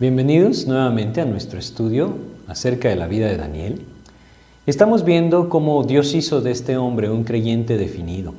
[0.00, 2.14] Bienvenidos nuevamente a nuestro estudio
[2.48, 3.82] acerca de la vida de Daniel.
[4.64, 8.32] Estamos viendo cómo Dios hizo de este hombre un creyente definido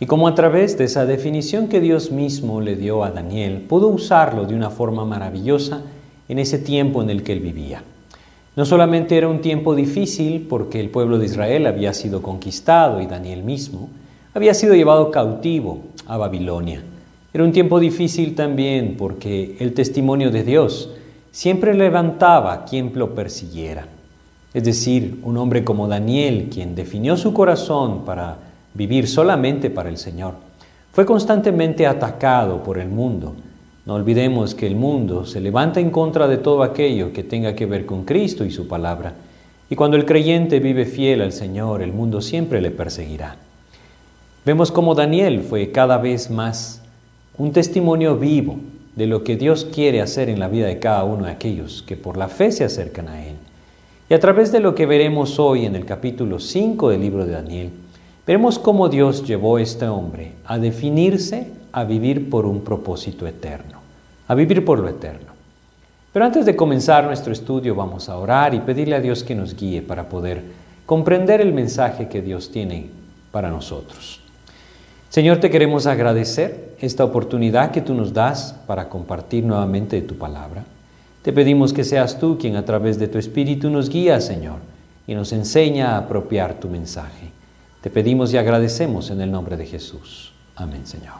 [0.00, 3.88] y cómo a través de esa definición que Dios mismo le dio a Daniel pudo
[3.88, 5.80] usarlo de una forma maravillosa
[6.28, 7.82] en ese tiempo en el que él vivía.
[8.54, 13.06] No solamente era un tiempo difícil porque el pueblo de Israel había sido conquistado y
[13.06, 13.88] Daniel mismo
[14.34, 16.82] había sido llevado cautivo a Babilonia,
[17.34, 20.90] era un tiempo difícil también porque el testimonio de Dios
[21.30, 23.86] siempre levantaba a quien lo persiguiera.
[24.52, 28.36] Es decir, un hombre como Daniel, quien definió su corazón para
[28.74, 30.34] vivir solamente para el Señor,
[30.92, 33.34] fue constantemente atacado por el mundo.
[33.86, 37.64] No olvidemos que el mundo se levanta en contra de todo aquello que tenga que
[37.64, 39.14] ver con Cristo y su palabra.
[39.70, 43.36] Y cuando el creyente vive fiel al Señor, el mundo siempre le perseguirá.
[44.44, 46.82] Vemos como Daniel fue cada vez más
[47.38, 48.58] un testimonio vivo
[48.96, 51.96] de lo que Dios quiere hacer en la vida de cada uno de aquellos que
[51.96, 53.36] por la fe se acercan a Él.
[54.10, 57.32] Y a través de lo que veremos hoy en el capítulo 5 del libro de
[57.32, 57.70] Daniel,
[58.26, 63.80] veremos cómo Dios llevó a este hombre a definirse a vivir por un propósito eterno,
[64.28, 65.32] a vivir por lo eterno.
[66.12, 69.56] Pero antes de comenzar nuestro estudio vamos a orar y pedirle a Dios que nos
[69.56, 70.42] guíe para poder
[70.84, 72.90] comprender el mensaje que Dios tiene
[73.30, 74.20] para nosotros.
[75.08, 80.64] Señor, te queremos agradecer esta oportunidad que tú nos das para compartir nuevamente tu palabra.
[81.22, 84.56] Te pedimos que seas tú quien a través de tu Espíritu nos guía, Señor,
[85.06, 87.30] y nos enseña a apropiar tu mensaje.
[87.80, 90.32] Te pedimos y agradecemos en el nombre de Jesús.
[90.56, 91.14] Amén, Señor.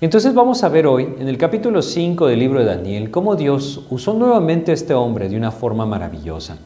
[0.00, 3.86] Entonces vamos a ver hoy, en el capítulo 5 del libro de Daniel, cómo Dios
[3.88, 6.58] usó nuevamente a este hombre de una forma maravillosa.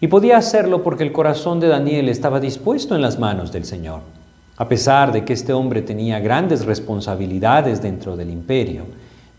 [0.00, 4.19] Y podía hacerlo porque el corazón de Daniel estaba dispuesto en las manos del Señor.
[4.60, 8.84] A pesar de que este hombre tenía grandes responsabilidades dentro del imperio,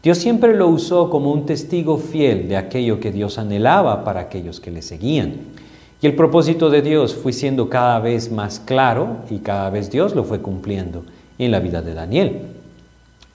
[0.02, 4.60] Dios siempre lo usó como un testigo fiel de aquello que Dios anhelaba para aquellos
[4.60, 5.34] que le seguían.
[6.02, 10.16] Y el propósito de Dios fue siendo cada vez más claro y cada vez Dios
[10.16, 11.04] lo fue cumpliendo
[11.38, 12.42] en la vida de Daniel.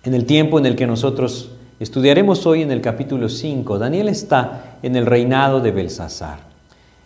[0.02, 4.78] En el tiempo en el que nosotros estudiaremos hoy en el capítulo 5, Daniel está
[4.82, 6.40] en el reinado de Belsasar.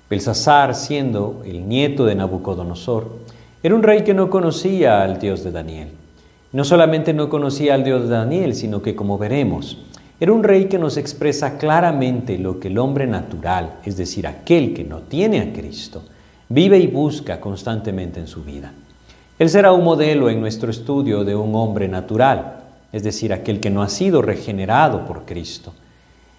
[0.08, 3.20] Belsasar siendo el nieto de Nabucodonosor,
[3.62, 5.88] era un rey que no conocía al Dios de Daniel.
[6.52, 9.78] No solamente no conocía al Dios de Daniel, sino que, como veremos,
[10.18, 14.74] era un rey que nos expresa claramente lo que el hombre natural, es decir, aquel
[14.74, 16.02] que no tiene a Cristo,
[16.48, 18.72] vive y busca constantemente en su vida.
[19.38, 23.70] Él será un modelo en nuestro estudio de un hombre natural, es decir, aquel que
[23.70, 25.72] no ha sido regenerado por Cristo.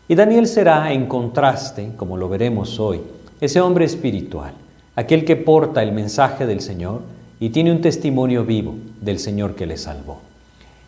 [0.07, 2.99] Y Daniel será, en contraste, como lo veremos hoy,
[3.39, 4.53] ese hombre espiritual,
[4.95, 7.01] aquel que porta el mensaje del Señor
[7.39, 10.19] y tiene un testimonio vivo del Señor que le salvó.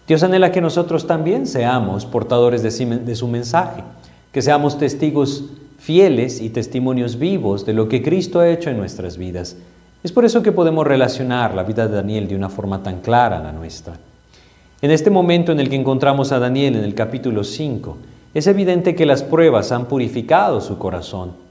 [0.08, 3.84] Dios anhela que nosotros también seamos portadores de su mensaje,
[4.32, 5.46] que seamos testigos
[5.80, 9.56] fieles y testimonios vivos de lo que Cristo ha hecho en nuestras vidas.
[10.04, 13.40] Es por eso que podemos relacionar la vida de Daniel de una forma tan clara
[13.40, 13.94] a la nuestra.
[14.82, 17.98] En este momento en el que encontramos a Daniel en el capítulo 5,
[18.34, 21.43] es evidente que las pruebas han purificado su corazón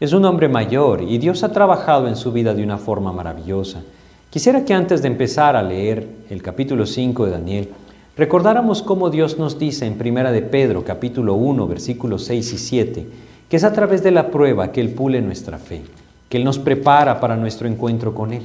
[0.00, 3.82] es un hombre mayor y Dios ha trabajado en su vida de una forma maravillosa.
[4.28, 7.68] Quisiera que antes de empezar a leer el capítulo 5 de Daniel,
[8.16, 13.06] recordáramos cómo Dios nos dice en Primera de Pedro, capítulo 1, versículos 6 y 7,
[13.48, 15.82] que es a través de la prueba que Él pule nuestra fe,
[16.28, 18.42] que Él nos prepara para nuestro encuentro con Él.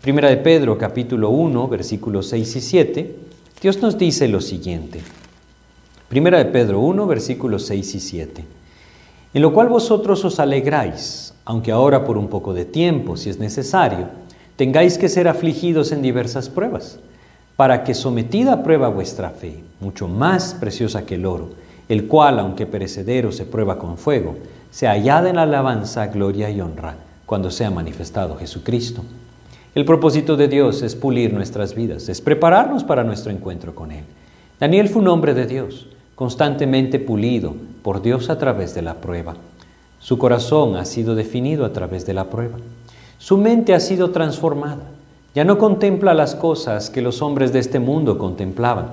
[0.00, 3.16] Primera de Pedro, capítulo 1, versículos 6 y 7,
[3.62, 5.00] Dios nos dice lo siguiente.
[6.08, 8.59] Primera de Pedro 1, versículos 6 y 7
[9.32, 13.38] en lo cual vosotros os alegráis, aunque ahora por un poco de tiempo, si es
[13.38, 14.08] necesario,
[14.56, 16.98] tengáis que ser afligidos en diversas pruebas,
[17.56, 21.50] para que sometida a prueba vuestra fe, mucho más preciosa que el oro,
[21.88, 24.36] el cual, aunque perecedero, se prueba con fuego,
[24.70, 29.02] se hallada en alabanza, gloria y honra, cuando sea manifestado Jesucristo.
[29.74, 34.04] El propósito de Dios es pulir nuestras vidas, es prepararnos para nuestro encuentro con Él.
[34.58, 35.86] Daniel fue un hombre de Dios,
[36.16, 39.36] constantemente pulido por Dios a través de la prueba.
[39.98, 42.58] Su corazón ha sido definido a través de la prueba.
[43.18, 44.84] Su mente ha sido transformada.
[45.34, 48.86] Ya no contempla las cosas que los hombres de este mundo contemplaban.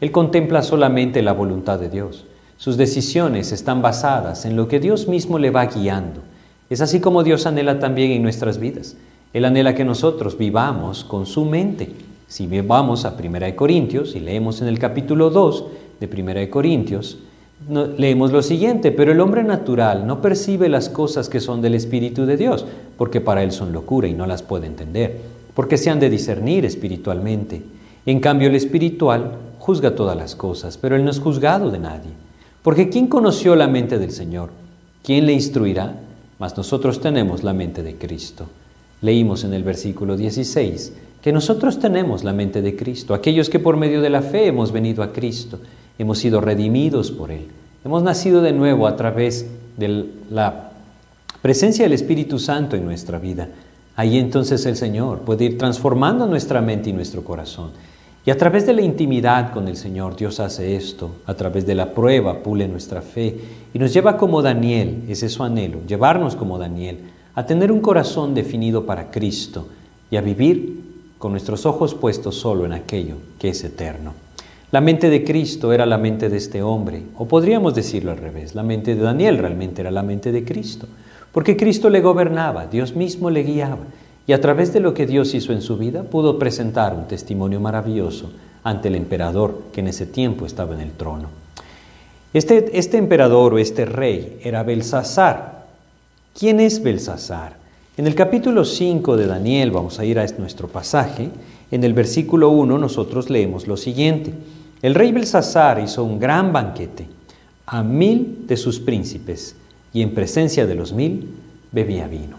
[0.00, 2.24] Él contempla solamente la voluntad de Dios.
[2.56, 6.22] Sus decisiones están basadas en lo que Dios mismo le va guiando.
[6.70, 8.96] Es así como Dios anhela también en nuestras vidas.
[9.32, 11.92] Él anhela que nosotros vivamos con su mente.
[12.26, 15.64] Si vamos a 1 Corintios y leemos en el capítulo 2,
[16.00, 16.50] de Primera de
[17.68, 22.26] Leemos lo siguiente, pero el hombre natural no percibe las cosas que son del Espíritu
[22.26, 22.66] de Dios,
[22.98, 25.18] porque para él son locura y no las puede entender,
[25.54, 27.62] porque se han de discernir espiritualmente.
[28.04, 32.10] En cambio, el espiritual juzga todas las cosas, pero él no es juzgado de nadie.
[32.62, 34.50] Porque ¿quién conoció la mente del Señor?
[35.02, 35.96] ¿Quién le instruirá?
[36.38, 38.46] Mas nosotros tenemos la mente de Cristo.
[39.00, 43.78] Leímos en el versículo 16 que nosotros tenemos la mente de Cristo, aquellos que por
[43.78, 45.58] medio de la fe hemos venido a Cristo,
[45.98, 47.46] hemos sido redimidos por Él,
[47.84, 49.46] hemos nacido de nuevo a través
[49.76, 50.70] de la
[51.42, 53.48] presencia del Espíritu Santo en nuestra vida.
[53.96, 57.70] Ahí entonces el Señor puede ir transformando nuestra mente y nuestro corazón.
[58.26, 61.74] Y a través de la intimidad con el Señor, Dios hace esto, a través de
[61.74, 63.38] la prueba pule nuestra fe
[63.74, 67.00] y nos lleva como Daniel, ese es su anhelo, llevarnos como Daniel,
[67.34, 69.68] a tener un corazón definido para Cristo
[70.10, 70.80] y a vivir
[71.18, 74.23] con nuestros ojos puestos solo en aquello que es eterno.
[74.70, 78.54] La mente de Cristo era la mente de este hombre, o podríamos decirlo al revés,
[78.54, 80.86] la mente de Daniel realmente era la mente de Cristo,
[81.32, 83.84] porque Cristo le gobernaba, Dios mismo le guiaba,
[84.26, 87.60] y a través de lo que Dios hizo en su vida pudo presentar un testimonio
[87.60, 88.32] maravilloso
[88.62, 91.28] ante el emperador que en ese tiempo estaba en el trono.
[92.32, 95.66] Este, este emperador o este rey era Belsasar.
[96.36, 97.56] ¿Quién es Belsasar?
[97.96, 101.28] En el capítulo 5 de Daniel, vamos a ir a nuestro pasaje,
[101.74, 104.32] en el versículo 1 nosotros leemos lo siguiente.
[104.82, 107.06] El rey Belsasar hizo un gran banquete
[107.66, 109.56] a mil de sus príncipes
[109.92, 111.34] y en presencia de los mil
[111.72, 112.36] bebía vino.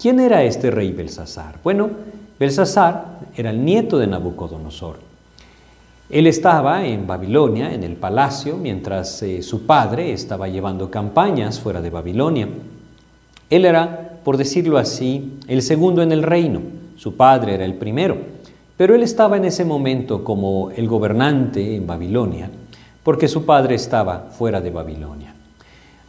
[0.00, 1.58] ¿Quién era este rey Belsasar?
[1.62, 1.90] Bueno,
[2.38, 5.00] Belsasar era el nieto de Nabucodonosor.
[6.08, 11.80] Él estaba en Babilonia, en el palacio, mientras eh, su padre estaba llevando campañas fuera
[11.80, 12.48] de Babilonia.
[13.50, 16.60] Él era por decirlo así, el segundo en el reino.
[16.96, 18.16] Su padre era el primero.
[18.76, 22.50] Pero él estaba en ese momento como el gobernante en Babilonia,
[23.02, 25.34] porque su padre estaba fuera de Babilonia.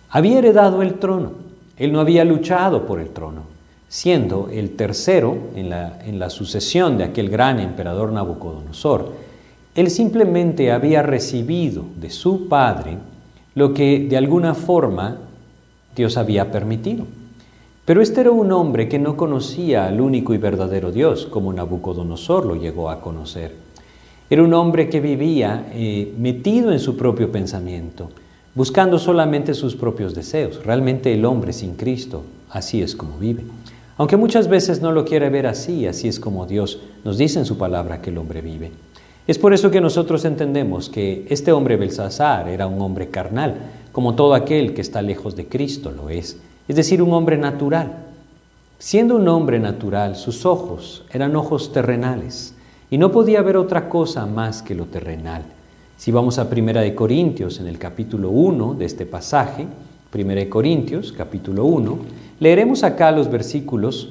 [0.10, 1.32] Había heredado el trono.
[1.78, 3.44] Él no había luchado por el trono,
[3.88, 9.14] siendo el tercero en la, en la sucesión de aquel gran emperador Nabucodonosor.
[9.76, 12.98] Él simplemente había recibido de su padre
[13.54, 15.18] lo que de alguna forma
[15.96, 17.06] Dios había permitido.
[17.88, 22.46] Pero este era un hombre que no conocía al único y verdadero Dios, como Nabucodonosor
[22.46, 23.54] lo llegó a conocer.
[24.30, 28.10] Era un hombre que vivía eh, metido en su propio pensamiento,
[28.56, 30.66] buscando solamente sus propios deseos.
[30.66, 33.44] Realmente el hombre sin Cristo, así es como vive.
[33.96, 37.46] Aunque muchas veces no lo quiere ver así, así es como Dios nos dice en
[37.46, 38.70] su palabra que el hombre vive.
[39.28, 43.56] Es por eso que nosotros entendemos que este hombre Belsasar era un hombre carnal,
[43.94, 46.38] como todo aquel que está lejos de Cristo lo es
[46.68, 48.06] es decir, un hombre natural.
[48.80, 52.54] Siendo un hombre natural, sus ojos eran ojos terrenales
[52.90, 55.44] y no podía ver otra cosa más que lo terrenal.
[55.98, 59.66] Si vamos a Primera de Corintios, en el capítulo 1 de este pasaje,
[60.12, 61.98] Primera de Corintios, capítulo 1,
[62.40, 64.10] leeremos acá los versículos,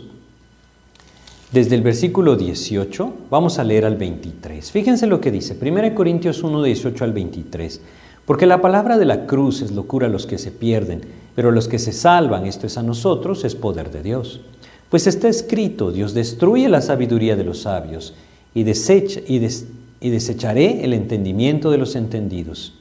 [1.53, 4.69] desde el versículo 18, vamos a leer al 23.
[4.73, 7.81] Fíjense lo que dice, Primera de Corintios 1, 18 al 23.
[8.27, 11.03] Porque la palabra de la cruz es locura a los que se pierden
[11.37, 14.41] pero los que se salvan, esto es a nosotros, es poder de Dios.
[14.89, 18.15] Pues está escrito, Dios destruye la sabiduría de los sabios
[18.55, 19.47] y, desecha, y,
[20.01, 22.73] y desecharé el entendimiento de los entendidos.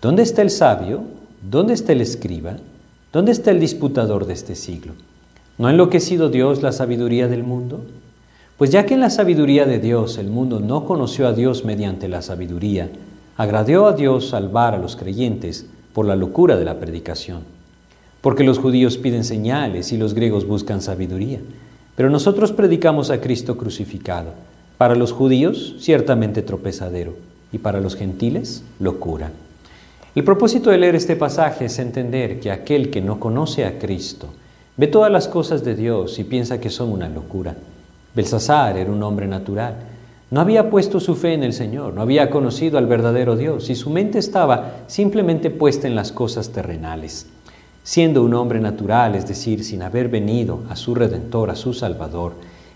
[0.00, 1.02] ¿Dónde está el sabio?
[1.42, 2.56] ¿Dónde está el escriba?
[3.12, 4.94] ¿Dónde está el disputador de este siglo?
[5.58, 7.84] ¿No ha enloquecido Dios la sabiduría del mundo?
[8.56, 12.08] Pues ya que en la sabiduría de Dios el mundo no conoció a Dios mediante
[12.08, 12.88] la sabiduría,
[13.36, 17.57] agradó a Dios salvar a los creyentes por la locura de la predicación
[18.20, 21.40] porque los judíos piden señales y los griegos buscan sabiduría.
[21.94, 24.30] Pero nosotros predicamos a Cristo crucificado.
[24.76, 27.14] Para los judíos, ciertamente tropezadero,
[27.52, 29.30] y para los gentiles, locura.
[30.14, 34.28] El propósito de leer este pasaje es entender que aquel que no conoce a Cristo
[34.76, 37.56] ve todas las cosas de Dios y piensa que son una locura.
[38.14, 39.74] Belsasar era un hombre natural.
[40.30, 43.74] No había puesto su fe en el Señor, no había conocido al verdadero Dios y
[43.74, 47.26] su mente estaba simplemente puesta en las cosas terrenales
[47.88, 52.34] siendo un hombre natural, es decir, sin haber venido a su Redentor, a su Salvador,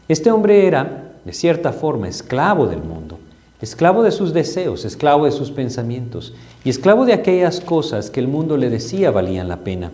[0.08, 3.18] este hombre era, de cierta forma, esclavo del mundo,
[3.60, 6.32] esclavo de sus deseos, esclavo de sus pensamientos
[6.64, 9.92] y esclavo de aquellas cosas que el mundo le decía valían la pena.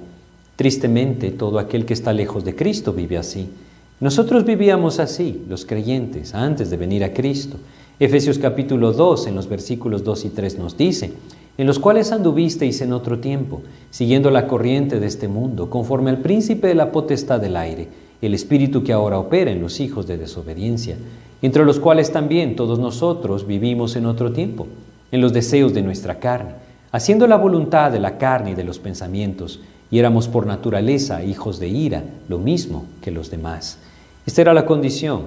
[0.55, 3.51] Tristemente, todo aquel que está lejos de Cristo vive así.
[3.99, 7.57] Nosotros vivíamos así, los creyentes, antes de venir a Cristo.
[7.99, 11.13] Efesios capítulo 2, en los versículos 2 y 3 nos dice,
[11.59, 16.19] en los cuales anduvisteis en otro tiempo, siguiendo la corriente de este mundo, conforme al
[16.19, 17.89] príncipe de la potestad del aire,
[18.23, 20.97] el espíritu que ahora opera en los hijos de desobediencia,
[21.43, 24.69] entre los cuales también todos nosotros vivimos en otro tiempo,
[25.11, 26.53] en los deseos de nuestra carne,
[26.93, 29.61] haciendo la voluntad de la carne y de los pensamientos,
[29.91, 33.79] y éramos por naturaleza hijos de ira, lo mismo que los demás.
[34.27, 35.23] Esta era la condición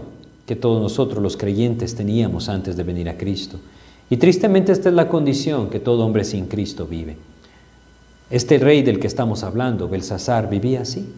[0.45, 3.59] que todos nosotros los creyentes teníamos antes de venir a Cristo.
[4.11, 7.15] Y tristemente esta es la condición que todo hombre sin Cristo vive.
[8.29, 11.13] Este rey del que estamos hablando, Belsasar, vivía así.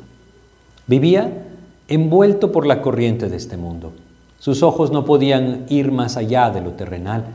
[0.85, 1.43] Vivía
[1.87, 3.93] envuelto por la corriente de este mundo.
[4.37, 7.25] Sus ojos no podían ir más allá de lo terrenal,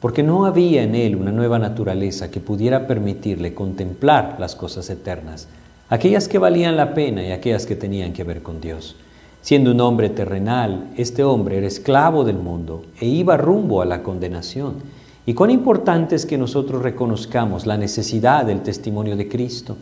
[0.00, 5.46] porque no había en él una nueva naturaleza que pudiera permitirle contemplar las cosas eternas,
[5.90, 8.96] aquellas que valían la pena y aquellas que tenían que ver con Dios.
[9.42, 14.02] Siendo un hombre terrenal, este hombre era esclavo del mundo e iba rumbo a la
[14.02, 19.76] condenación y cuán importante es que nosotros reconozcamos la necesidad del testimonio de Cristo,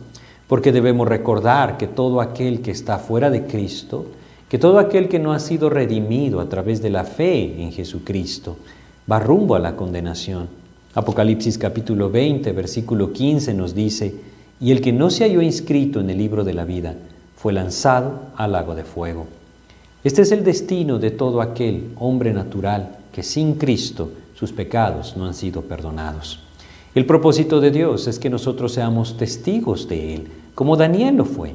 [0.47, 4.05] porque debemos recordar que todo aquel que está fuera de Cristo,
[4.49, 8.57] que todo aquel que no ha sido redimido a través de la fe en Jesucristo,
[9.11, 10.47] va rumbo a la condenación.
[10.93, 14.13] Apocalipsis capítulo 20, versículo 15 nos dice,
[14.59, 16.95] y el que no se halló inscrito en el libro de la vida
[17.35, 19.25] fue lanzado al lago de fuego.
[20.03, 25.27] Este es el destino de todo aquel hombre natural que sin Cristo sus pecados no
[25.27, 26.39] han sido perdonados.
[26.95, 31.53] El propósito de Dios es que nosotros seamos testigos de Él, como Daniel lo fue.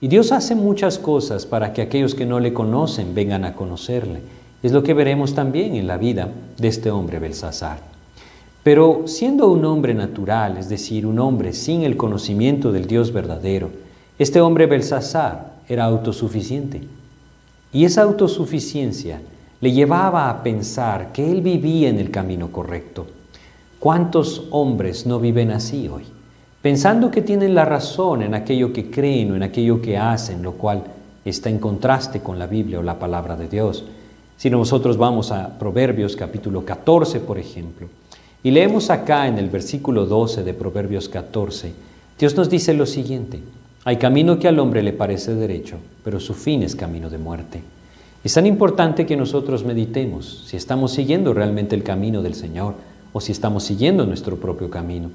[0.00, 4.20] Y Dios hace muchas cosas para que aquellos que no le conocen vengan a conocerle.
[4.62, 7.80] Es lo que veremos también en la vida de este hombre Belsasar.
[8.62, 13.68] Pero siendo un hombre natural, es decir, un hombre sin el conocimiento del Dios verdadero,
[14.18, 16.80] este hombre Belsasar era autosuficiente.
[17.74, 19.20] Y esa autosuficiencia
[19.62, 23.06] le llevaba a pensar que él vivía en el camino correcto.
[23.78, 26.02] ¿Cuántos hombres no viven así hoy?
[26.60, 30.54] Pensando que tienen la razón en aquello que creen o en aquello que hacen, lo
[30.54, 30.82] cual
[31.24, 33.84] está en contraste con la Biblia o la palabra de Dios.
[34.36, 37.86] Si nosotros vamos a Proverbios capítulo 14, por ejemplo,
[38.42, 41.72] y leemos acá en el versículo 12 de Proverbios 14,
[42.18, 43.38] Dios nos dice lo siguiente,
[43.84, 47.62] hay camino que al hombre le parece derecho, pero su fin es camino de muerte.
[48.24, 52.74] Es tan importante que nosotros meditemos si estamos siguiendo realmente el camino del Señor
[53.12, 55.10] o si estamos siguiendo nuestro propio camino.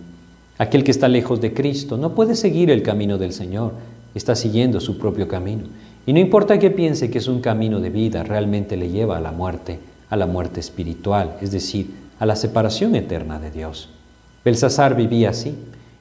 [0.57, 3.73] Aquel que está lejos de Cristo no puede seguir el camino del Señor,
[4.13, 5.63] está siguiendo su propio camino.
[6.05, 9.21] Y no importa que piense que es un camino de vida, realmente le lleva a
[9.21, 13.89] la muerte, a la muerte espiritual, es decir, a la separación eterna de Dios.
[14.43, 15.55] Belsasar vivía así,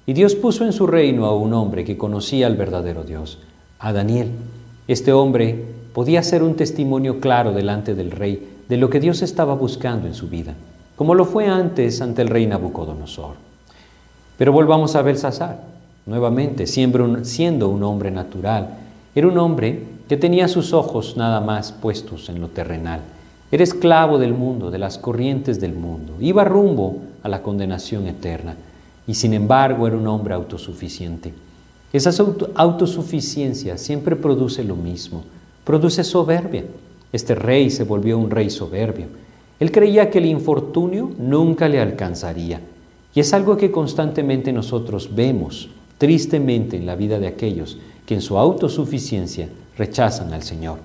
[0.06, 3.38] y Dios puso en su reino a un hombre que conocía al verdadero Dios,
[3.78, 4.30] a Daniel.
[4.88, 9.54] Este hombre podía ser un testimonio claro delante del rey de lo que Dios estaba
[9.54, 10.52] buscando en su vida,
[10.94, 13.36] como lo fue antes ante el rey Nabucodonosor.
[14.36, 15.62] Pero volvamos a Belsasar,
[16.04, 18.76] nuevamente, siendo un hombre natural,
[19.14, 23.00] era un hombre que tenía sus ojos nada más puestos en lo terrenal.
[23.50, 26.12] Era esclavo del mundo, de las corrientes del mundo.
[26.20, 28.54] Iba rumbo a la condenación eterna.
[29.06, 31.32] Y sin embargo era un hombre autosuficiente.
[31.90, 32.10] Esa
[32.54, 35.24] autosuficiencia siempre produce lo mismo
[35.66, 36.64] produce soberbia.
[37.12, 39.06] Este rey se volvió un rey soberbio.
[39.58, 42.60] Él creía que el infortunio nunca le alcanzaría.
[43.12, 45.68] Y es algo que constantemente nosotros vemos
[45.98, 50.78] tristemente en la vida de aquellos que en su autosuficiencia rechazan al Señor.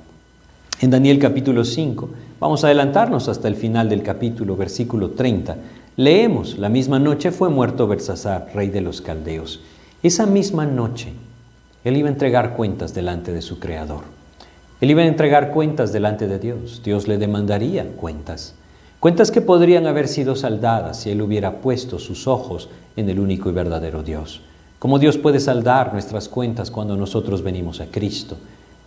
[0.79, 2.09] En Daniel capítulo 5,
[2.39, 5.57] vamos a adelantarnos hasta el final del capítulo, versículo 30,
[5.97, 9.59] leemos, la misma noche fue muerto Bersasar, rey de los caldeos.
[10.01, 11.13] Esa misma noche,
[11.83, 14.20] él iba a entregar cuentas delante de su Creador.
[14.81, 16.81] Él iba a entregar cuentas delante de Dios.
[16.83, 18.55] Dios le demandaría cuentas.
[18.99, 23.49] Cuentas que podrían haber sido saldadas si Él hubiera puesto sus ojos en el único
[23.49, 24.41] y verdadero Dios.
[24.79, 28.37] Como Dios puede saldar nuestras cuentas cuando nosotros venimos a Cristo.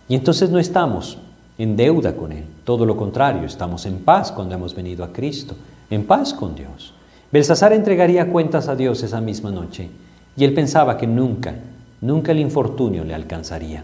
[0.09, 1.17] Y entonces no estamos
[1.57, 2.43] en deuda con Él.
[2.65, 5.55] Todo lo contrario, estamos en paz cuando hemos venido a Cristo,
[5.89, 6.93] en paz con Dios.
[7.31, 9.89] Belsasar entregaría cuentas a Dios esa misma noche
[10.35, 11.55] y él pensaba que nunca,
[12.01, 13.83] nunca el infortunio le alcanzaría.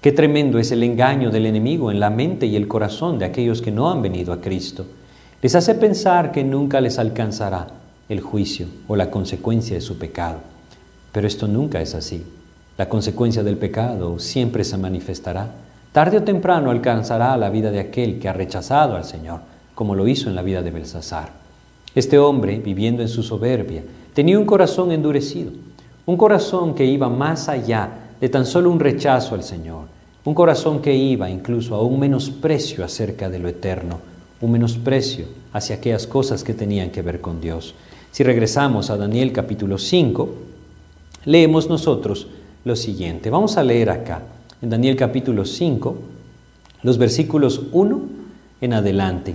[0.00, 3.60] Qué tremendo es el engaño del enemigo en la mente y el corazón de aquellos
[3.60, 4.86] que no han venido a Cristo.
[5.42, 7.66] Les hace pensar que nunca les alcanzará
[8.08, 10.38] el juicio o la consecuencia de su pecado.
[11.12, 12.24] Pero esto nunca es así.
[12.78, 15.50] La consecuencia del pecado siempre se manifestará.
[15.92, 19.40] Tarde o temprano alcanzará la vida de aquel que ha rechazado al Señor,
[19.74, 21.28] como lo hizo en la vida de Belsasar.
[21.94, 23.82] Este hombre, viviendo en su soberbia,
[24.14, 25.52] tenía un corazón endurecido,
[26.06, 29.84] un corazón que iba más allá de tan solo un rechazo al Señor,
[30.24, 33.98] un corazón que iba incluso a un menosprecio acerca de lo eterno,
[34.40, 37.74] un menosprecio hacia aquellas cosas que tenían que ver con Dios.
[38.12, 40.28] Si regresamos a Daniel capítulo 5,
[41.24, 42.26] leemos nosotros
[42.64, 43.30] lo siguiente.
[43.30, 44.22] Vamos a leer acá,
[44.60, 45.96] en Daniel capítulo 5,
[46.82, 48.00] los versículos 1
[48.60, 49.34] en adelante.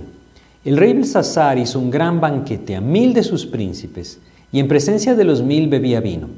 [0.64, 4.20] El rey Belsasar hizo un gran banquete a mil de sus príncipes,
[4.52, 6.28] y en presencia de los mil bebía vino.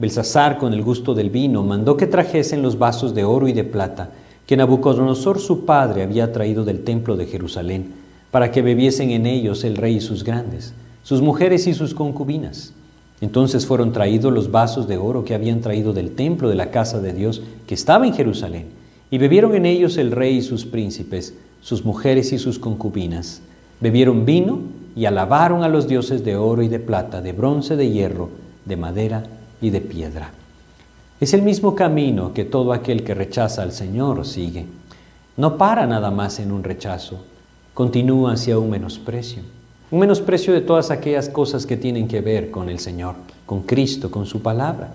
[0.00, 3.64] Belsasar, con el gusto del vino, mandó que trajesen los vasos de oro y de
[3.64, 4.08] plata
[4.46, 7.92] que Nabucodonosor su padre había traído del templo de Jerusalén,
[8.30, 12.72] para que bebiesen en ellos el rey y sus grandes, sus mujeres y sus concubinas.
[13.20, 17.02] Entonces fueron traídos los vasos de oro que habían traído del templo de la casa
[17.02, 18.68] de Dios que estaba en Jerusalén,
[19.10, 23.42] y bebieron en ellos el rey y sus príncipes, sus mujeres y sus concubinas.
[23.82, 24.60] Bebieron vino
[24.96, 28.30] y alabaron a los dioses de oro y de plata, de bronce, de hierro,
[28.64, 29.24] de madera
[29.60, 30.30] y de piedra.
[31.20, 34.64] Es el mismo camino que todo aquel que rechaza al Señor sigue.
[35.36, 37.24] No para nada más en un rechazo,
[37.74, 39.42] continúa hacia un menosprecio.
[39.90, 44.10] Un menosprecio de todas aquellas cosas que tienen que ver con el Señor, con Cristo,
[44.10, 44.94] con su palabra.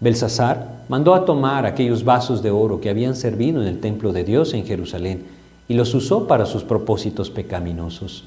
[0.00, 4.24] Belsasar mandó a tomar aquellos vasos de oro que habían servido en el templo de
[4.24, 5.24] Dios en Jerusalén
[5.66, 8.24] y los usó para sus propósitos pecaminosos.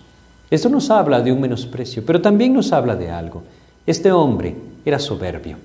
[0.50, 3.43] Esto nos habla de un menosprecio, pero también nos habla de algo.
[3.86, 4.55] Este hombre
[4.89, 5.58] era soberbio.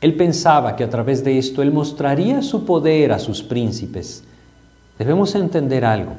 [0.00, 4.24] Él pensaba que a través de esto él mostraría su poder a sus príncipes.
[4.98, 6.12] Debemos entender algo.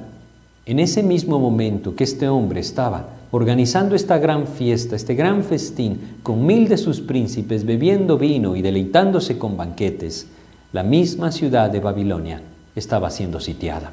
[0.65, 6.17] En ese mismo momento que este hombre estaba organizando esta gran fiesta, este gran festín,
[6.23, 10.27] con mil de sus príncipes bebiendo vino y deleitándose con banquetes,
[10.73, 12.41] la misma ciudad de Babilonia
[12.75, 13.91] estaba siendo sitiada.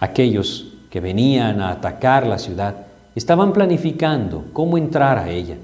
[0.00, 5.56] Aquellos que venían a atacar la ciudad estaban planificando cómo entrar a ella.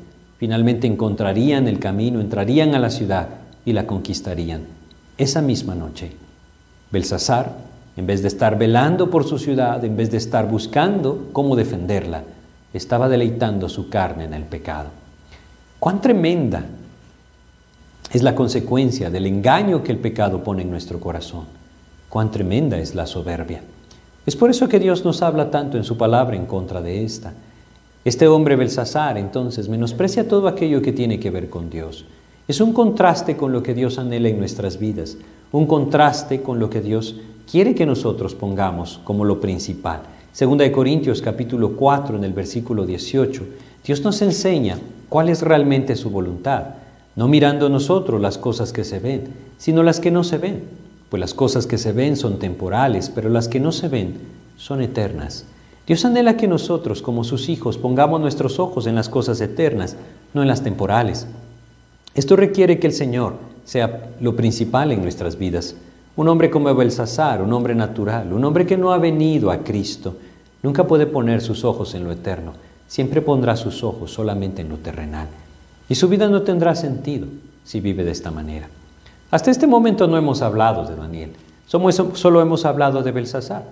[0.43, 3.29] Finalmente encontrarían el camino, entrarían a la ciudad
[3.65, 4.63] y la conquistarían.
[5.17, 6.17] Esa misma noche,
[6.91, 7.55] Belsasar,
[7.97, 12.25] en vez de estar velando por su ciudad, en vez de estar buscando cómo defenderla,
[12.75, 14.89] estaba deleitando su carne en el pecado.
[15.79, 16.65] Cuán tremenda
[18.13, 21.45] es la consecuencia del engaño que el pecado pone en nuestro corazón.
[22.09, 23.63] Cuán tremenda es la soberbia.
[24.27, 27.33] Es por eso que Dios nos habla tanto en su palabra en contra de esta.
[28.05, 32.05] Este hombre Belsasar entonces menosprecia todo aquello que tiene que ver con Dios.
[32.49, 35.19] Es un contraste con lo que Dios anhela en nuestras vidas,
[35.53, 37.15] un contraste con lo que Dios
[37.49, 40.01] quiere que nosotros pongamos como lo principal.
[40.33, 43.45] Segunda de Corintios capítulo 4 en el versículo 18,
[43.85, 46.65] Dios nos enseña cuál es realmente su voluntad,
[47.15, 50.65] no mirando nosotros las cosas que se ven, sino las que no se ven,
[51.09, 54.15] pues las cosas que se ven son temporales, pero las que no se ven
[54.57, 55.45] son eternas.
[55.87, 59.97] Dios anhela que nosotros, como sus hijos, pongamos nuestros ojos en las cosas eternas,
[60.33, 61.27] no en las temporales.
[62.15, 65.75] Esto requiere que el Señor sea lo principal en nuestras vidas.
[66.15, 70.15] Un hombre como Belsasar, un hombre natural, un hombre que no ha venido a Cristo,
[70.63, 72.53] nunca puede poner sus ojos en lo eterno,
[72.87, 75.27] siempre pondrá sus ojos solamente en lo terrenal.
[75.89, 77.27] Y su vida no tendrá sentido
[77.65, 78.69] si vive de esta manera.
[79.31, 81.33] Hasta este momento no hemos hablado de Daniel,
[81.67, 83.65] solo hemos hablado de Belsasar,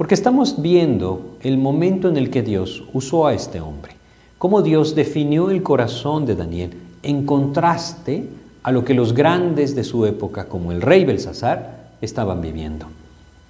[0.00, 3.92] porque estamos viendo el momento en el que Dios usó a este hombre,
[4.38, 6.70] cómo Dios definió el corazón de Daniel
[7.02, 8.24] en contraste
[8.62, 12.86] a lo que los grandes de su época, como el rey Belsasar, estaban viviendo.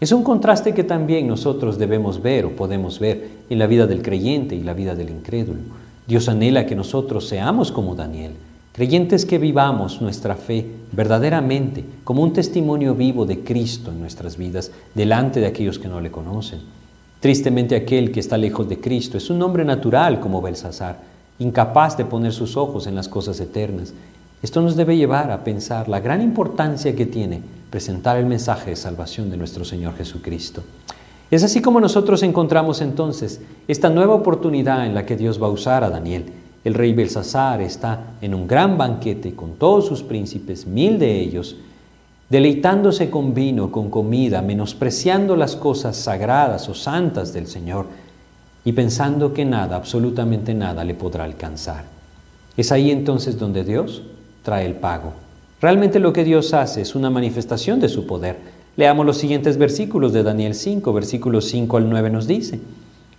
[0.00, 4.02] Es un contraste que también nosotros debemos ver o podemos ver en la vida del
[4.02, 5.60] creyente y la vida del incrédulo.
[6.08, 8.32] Dios anhela que nosotros seamos como Daniel,
[8.72, 14.70] creyentes que vivamos nuestra fe verdaderamente como un testimonio vivo de Cristo en nuestras vidas
[14.94, 16.60] delante de aquellos que no le conocen.
[17.20, 20.98] Tristemente aquel que está lejos de Cristo es un hombre natural como Belsasar,
[21.38, 23.92] incapaz de poner sus ojos en las cosas eternas.
[24.42, 28.76] Esto nos debe llevar a pensar la gran importancia que tiene presentar el mensaje de
[28.76, 30.62] salvación de nuestro Señor Jesucristo.
[31.30, 35.50] Es así como nosotros encontramos entonces esta nueva oportunidad en la que Dios va a
[35.50, 36.24] usar a Daniel.
[36.64, 41.56] El rey Belsasar está en un gran banquete con todos sus príncipes, mil de ellos,
[42.28, 47.86] deleitándose con vino, con comida, menospreciando las cosas sagradas o santas del Señor
[48.64, 51.84] y pensando que nada, absolutamente nada, le podrá alcanzar.
[52.56, 54.02] Es ahí entonces donde Dios
[54.42, 55.12] trae el pago
[55.60, 58.38] Realmente lo que Dios hace es una manifestación de su poder.
[58.76, 62.60] Leamos los siguientes versículos de Daniel 5, versículos 5 al 9 nos dice,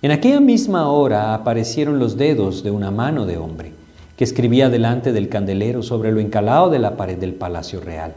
[0.03, 3.71] En aquella misma hora aparecieron los dedos de una mano de hombre,
[4.17, 8.13] que escribía delante del candelero sobre lo encalado de la pared del palacio real,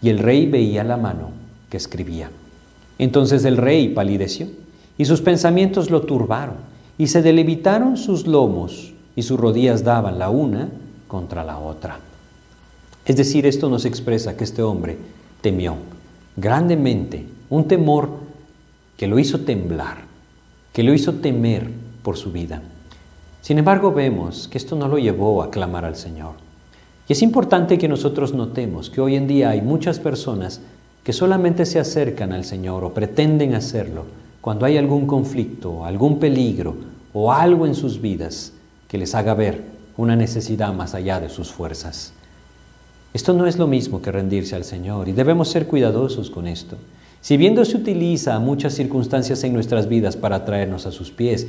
[0.00, 1.30] y el rey veía la mano
[1.70, 2.30] que escribía.
[2.98, 4.46] Entonces el rey palideció,
[4.96, 6.54] y sus pensamientos lo turbaron,
[6.98, 10.68] y se delevitaron sus lomos, y sus rodillas daban la una
[11.08, 11.98] contra la otra.
[13.04, 14.96] Es decir, esto nos expresa que este hombre
[15.40, 15.74] temió
[16.36, 18.08] grandemente, un temor
[18.96, 20.13] que lo hizo temblar,
[20.74, 21.70] que lo hizo temer
[22.02, 22.60] por su vida.
[23.40, 26.32] Sin embargo, vemos que esto no lo llevó a clamar al Señor.
[27.08, 30.60] Y es importante que nosotros notemos que hoy en día hay muchas personas
[31.04, 34.04] que solamente se acercan al Señor o pretenden hacerlo
[34.40, 36.74] cuando hay algún conflicto, algún peligro
[37.12, 38.52] o algo en sus vidas
[38.88, 39.62] que les haga ver
[39.96, 42.12] una necesidad más allá de sus fuerzas.
[43.12, 46.76] Esto no es lo mismo que rendirse al Señor y debemos ser cuidadosos con esto.
[47.24, 51.46] Si viendo se utiliza muchas circunstancias en nuestras vidas para traernos a sus pies,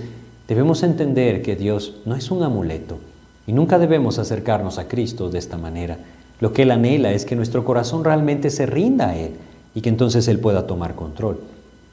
[0.48, 2.98] debemos entender que Dios no es un amuleto.
[3.46, 5.98] Y nunca debemos acercarnos a Cristo de esta manera.
[6.40, 9.32] Lo que Él anhela es que nuestro corazón realmente se rinda a Él
[9.74, 11.42] y que entonces Él pueda tomar control.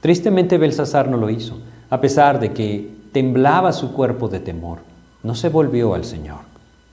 [0.01, 1.59] Tristemente Belsasar no lo hizo,
[1.91, 4.79] a pesar de que temblaba su cuerpo de temor.
[5.25, 6.43] No se volvió al Señor,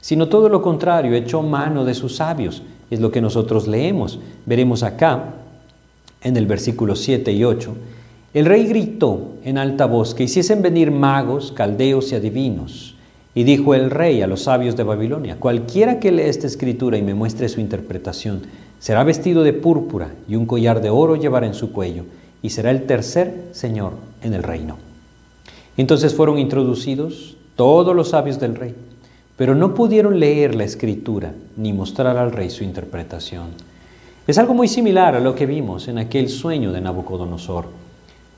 [0.01, 2.63] sino todo lo contrario, echó mano de sus sabios.
[2.89, 4.19] Es lo que nosotros leemos.
[4.47, 5.35] Veremos acá,
[6.21, 7.75] en el versículo 7 y 8,
[8.33, 12.95] el rey gritó en alta voz que hiciesen venir magos, caldeos y adivinos.
[13.33, 17.01] Y dijo el rey a los sabios de Babilonia, cualquiera que lea esta escritura y
[17.01, 18.41] me muestre su interpretación,
[18.79, 22.05] será vestido de púrpura y un collar de oro llevará en su cuello,
[22.41, 24.77] y será el tercer señor en el reino.
[25.77, 28.75] Entonces fueron introducidos todos los sabios del rey,
[29.37, 33.68] pero no pudieron leer la escritura ni mostrar al rey su interpretación.
[34.29, 37.65] Es algo muy similar a lo que vimos en aquel sueño de Nabucodonosor.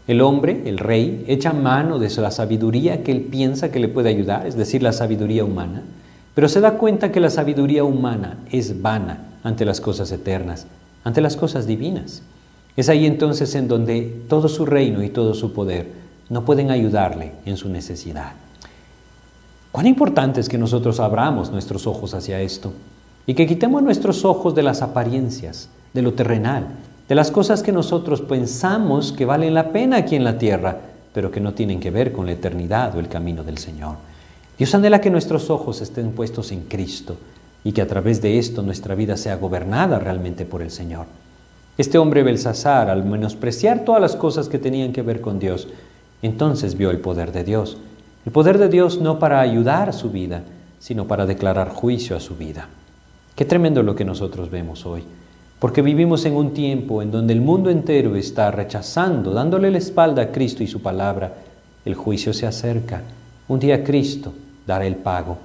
[0.07, 4.07] El hombre, el rey, echa mano de la sabiduría que él piensa que le puede
[4.07, 5.81] ayudar, es decir, la sabiduría humana,
[6.33, 10.65] pero se da cuenta que la sabiduría humana es vana ante las cosas eternas,
[11.03, 12.23] ante las cosas divinas.
[12.77, 15.87] Es ahí entonces en donde todo su reino y todo su poder
[16.29, 18.31] no pueden ayudarle en su necesidad.
[19.73, 22.71] Cuán importante es que nosotros abramos nuestros ojos hacia esto
[23.27, 26.67] y que quitemos nuestros ojos de las apariencias, de lo terrenal,
[27.07, 30.77] de las cosas que nosotros pensamos que valen la pena aquí en la tierra,
[31.13, 33.95] pero que no tienen que ver con la eternidad o el camino del Señor.
[34.57, 37.17] Dios anhela que nuestros ojos estén puestos en Cristo
[37.63, 41.05] y que a través de esto nuestra vida sea gobernada realmente por el Señor.
[41.77, 45.67] Este hombre Belsasar, al menospreciar todas las cosas que tenían que ver con Dios,
[46.21, 47.77] entonces vio el poder de Dios.
[48.25, 50.43] El poder de Dios no para ayudar a su vida,
[50.79, 52.67] sino para declarar juicio a su vida.
[53.35, 55.03] Qué tremendo lo que nosotros vemos hoy
[55.61, 60.23] porque vivimos en un tiempo en donde el mundo entero está rechazando, dándole la espalda
[60.23, 61.35] a Cristo y su palabra.
[61.85, 63.03] El juicio se acerca.
[63.47, 64.33] Un día Cristo
[64.65, 65.37] dará el pago.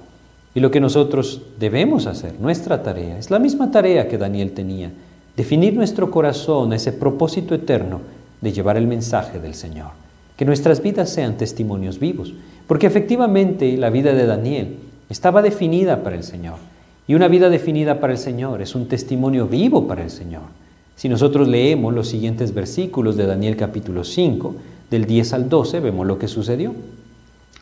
[0.55, 4.89] Y lo que nosotros debemos hacer, nuestra tarea, es la misma tarea que Daniel tenía,
[5.35, 8.01] definir nuestro corazón a ese propósito eterno
[8.41, 9.91] de llevar el mensaje del Señor.
[10.35, 12.33] Que nuestras vidas sean testimonios vivos,
[12.65, 14.77] porque efectivamente la vida de Daniel
[15.09, 16.55] estaba definida para el Señor.
[17.07, 20.43] Y una vida definida para el Señor es un testimonio vivo para el Señor.
[20.97, 24.55] Si nosotros leemos los siguientes versículos de Daniel capítulo 5,
[24.89, 26.73] del 10 al 12, vemos lo que sucedió.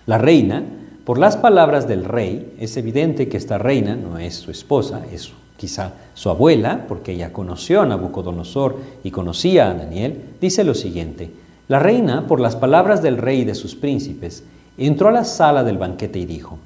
[0.07, 0.63] La reina,
[1.05, 5.31] por las palabras del rey, es evidente que esta reina no es su esposa, es
[5.57, 11.31] quizá su abuela, porque ella conoció a Nabucodonosor y conocía a Daniel, dice lo siguiente,
[11.67, 14.43] la reina, por las palabras del rey y de sus príncipes,
[14.77, 16.57] entró a la sala del banquete y dijo,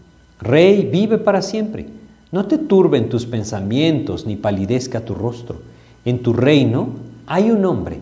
[0.42, 1.99] Rey, vive para siempre.
[2.32, 5.62] No te turben tus pensamientos ni palidezca tu rostro.
[6.06, 6.90] En tu reino
[7.26, 8.00] hay un hombre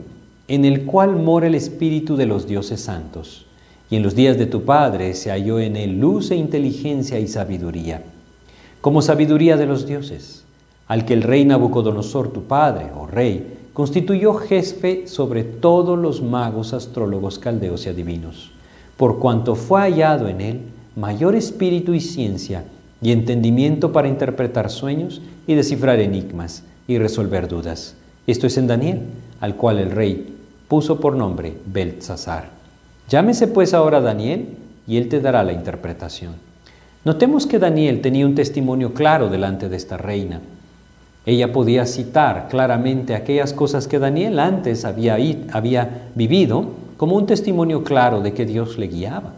[0.48, 3.46] en el cual mora el espíritu de los dioses santos.
[3.90, 7.28] Y en los días de tu Padre se halló en él luz e inteligencia y
[7.28, 8.04] sabiduría,
[8.82, 10.44] como sabiduría de los dioses,
[10.88, 16.22] al que el rey Nabucodonosor, tu Padre, o oh rey, constituyó jefe sobre todos los
[16.22, 18.52] magos, astrólogos, caldeos y adivinos,
[18.98, 20.60] por cuanto fue hallado en él
[20.96, 22.66] mayor espíritu y ciencia,
[23.02, 27.96] y entendimiento para interpretar sueños y descifrar enigmas y resolver dudas.
[28.26, 29.02] Esto es en Daniel,
[29.40, 30.36] al cual el rey
[30.68, 32.50] puso por nombre Beltzazar.
[33.10, 34.48] Llámese pues ahora Daniel
[34.88, 36.34] y él te dará la interpretación.
[37.06, 40.42] Notemos que Daniel tenía un testimonio claro delante de esta reina.
[41.26, 45.18] Ella podía citar claramente aquellas cosas que Daniel antes había,
[45.54, 49.34] había vivido como un testimonio claro de que Dios le guiaba.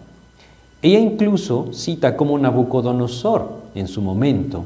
[0.81, 4.63] Ella incluso cita como Nabucodonosor en su momento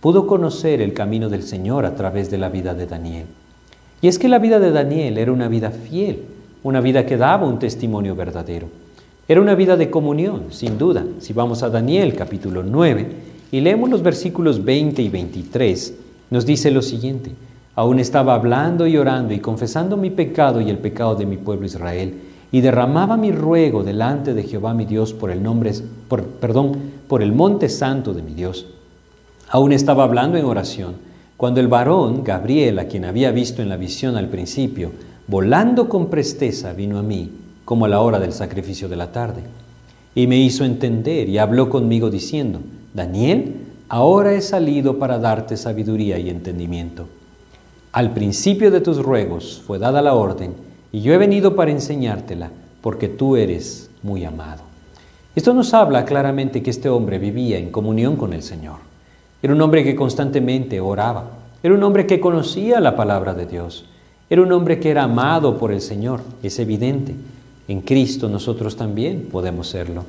[0.00, 3.26] pudo conocer el camino del Señor a través de la vida de Daniel.
[4.00, 6.24] Y es que la vida de Daniel era una vida fiel,
[6.64, 8.66] una vida que daba un testimonio verdadero.
[9.28, 11.04] Era una vida de comunión, sin duda.
[11.20, 13.06] Si vamos a Daniel capítulo 9
[13.52, 15.94] y leemos los versículos 20 y 23,
[16.30, 17.30] nos dice lo siguiente.
[17.76, 21.66] Aún estaba hablando y orando y confesando mi pecado y el pecado de mi pueblo
[21.66, 25.72] Israel y derramaba mi ruego delante de Jehová mi Dios por el nombre,
[26.06, 26.76] por, perdón,
[27.08, 28.66] por el monte santo de mi Dios.
[29.48, 30.96] Aún estaba hablando en oración,
[31.38, 34.92] cuando el varón, Gabriel, a quien había visto en la visión al principio,
[35.26, 37.30] volando con presteza, vino a mí,
[37.64, 39.42] como a la hora del sacrificio de la tarde,
[40.14, 42.60] y me hizo entender y habló conmigo diciendo,
[42.92, 43.56] Daniel,
[43.88, 47.06] ahora he salido para darte sabiduría y entendimiento.
[47.92, 50.52] Al principio de tus ruegos fue dada la orden,
[50.92, 52.50] y yo he venido para enseñártela,
[52.82, 54.62] porque tú eres muy amado.
[55.34, 58.76] Esto nos habla claramente que este hombre vivía en comunión con el Señor.
[59.42, 61.30] Era un hombre que constantemente oraba.
[61.62, 63.86] Era un hombre que conocía la palabra de Dios.
[64.28, 66.20] Era un hombre que era amado por el Señor.
[66.42, 67.14] Es evidente.
[67.66, 70.04] En Cristo nosotros también podemos serlo.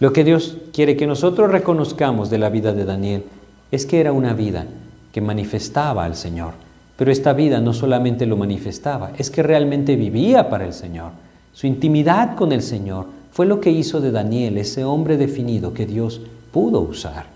[0.00, 3.24] Lo que Dios quiere que nosotros reconozcamos de la vida de Daniel
[3.70, 4.66] es que era una vida
[5.12, 6.52] que manifestaba al Señor.
[6.98, 11.12] Pero esta vida no solamente lo manifestaba, es que realmente vivía para el Señor.
[11.52, 15.86] Su intimidad con el Señor fue lo que hizo de Daniel ese hombre definido que
[15.86, 17.26] Dios pudo usar.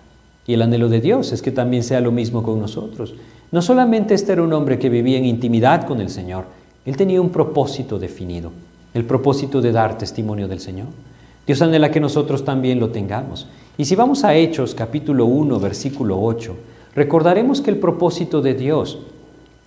[0.48, 3.14] Y el anhelo de Dios es que también sea lo mismo con nosotros.
[3.52, 6.46] No solamente este era un hombre que vivía en intimidad con el Señor,
[6.84, 8.50] él tenía un propósito definido,
[8.94, 10.88] el propósito de dar testimonio del Señor.
[11.46, 13.46] Dios anhela que nosotros también lo tengamos.
[13.78, 16.56] Y si vamos a Hechos capítulo 1, versículo 8,
[16.96, 18.98] recordaremos que el propósito de Dios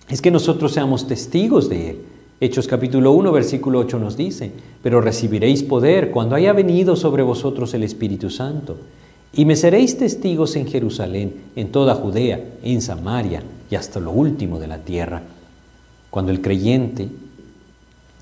[0.08, 1.98] es que nosotros seamos testigos de Él.
[2.38, 7.72] Hechos capítulo 1, versículo 8 nos dice, pero recibiréis poder cuando haya venido sobre vosotros
[7.74, 8.76] el Espíritu Santo,
[9.32, 14.58] y me seréis testigos en Jerusalén, en toda Judea, en Samaria y hasta lo último
[14.58, 15.22] de la tierra.
[16.10, 17.08] Cuando el creyente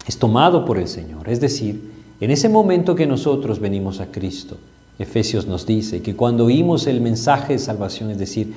[0.07, 4.57] es tomado por el Señor, es decir, en ese momento que nosotros venimos a Cristo,
[4.99, 8.55] Efesios nos dice que cuando oímos el mensaje de salvación, es decir,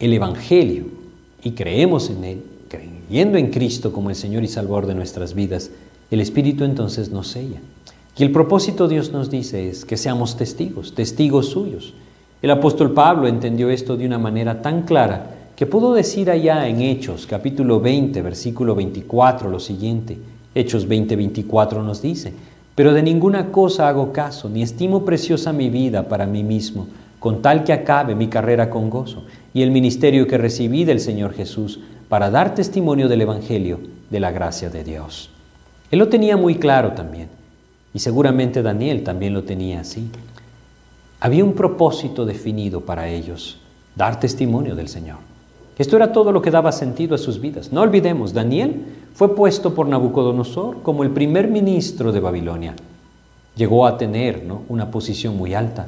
[0.00, 0.99] el Evangelio,
[1.42, 5.70] y creemos en Él, creyendo en Cristo como el Señor y Salvador de nuestras vidas,
[6.10, 7.60] el Espíritu entonces nos sella.
[8.16, 11.94] Y el propósito Dios nos dice es que seamos testigos, testigos suyos.
[12.42, 16.80] El apóstol Pablo entendió esto de una manera tan clara que pudo decir allá en
[16.80, 20.18] Hechos capítulo 20, versículo 24 lo siguiente.
[20.54, 22.32] Hechos 20, 24 nos dice,
[22.74, 26.86] pero de ninguna cosa hago caso, ni estimo preciosa mi vida para mí mismo,
[27.20, 31.34] con tal que acabe mi carrera con gozo y el ministerio que recibí del Señor
[31.34, 31.78] Jesús
[32.08, 33.78] para dar testimonio del Evangelio
[34.10, 35.30] de la gracia de Dios.
[35.90, 37.28] Él lo tenía muy claro también,
[37.94, 40.10] y seguramente Daniel también lo tenía así.
[41.20, 43.58] Había un propósito definido para ellos,
[43.94, 45.18] dar testimonio del Señor.
[45.78, 47.72] Esto era todo lo que daba sentido a sus vidas.
[47.72, 52.74] No olvidemos, Daniel fue puesto por Nabucodonosor como el primer ministro de Babilonia.
[53.56, 55.86] Llegó a tener una posición muy alta.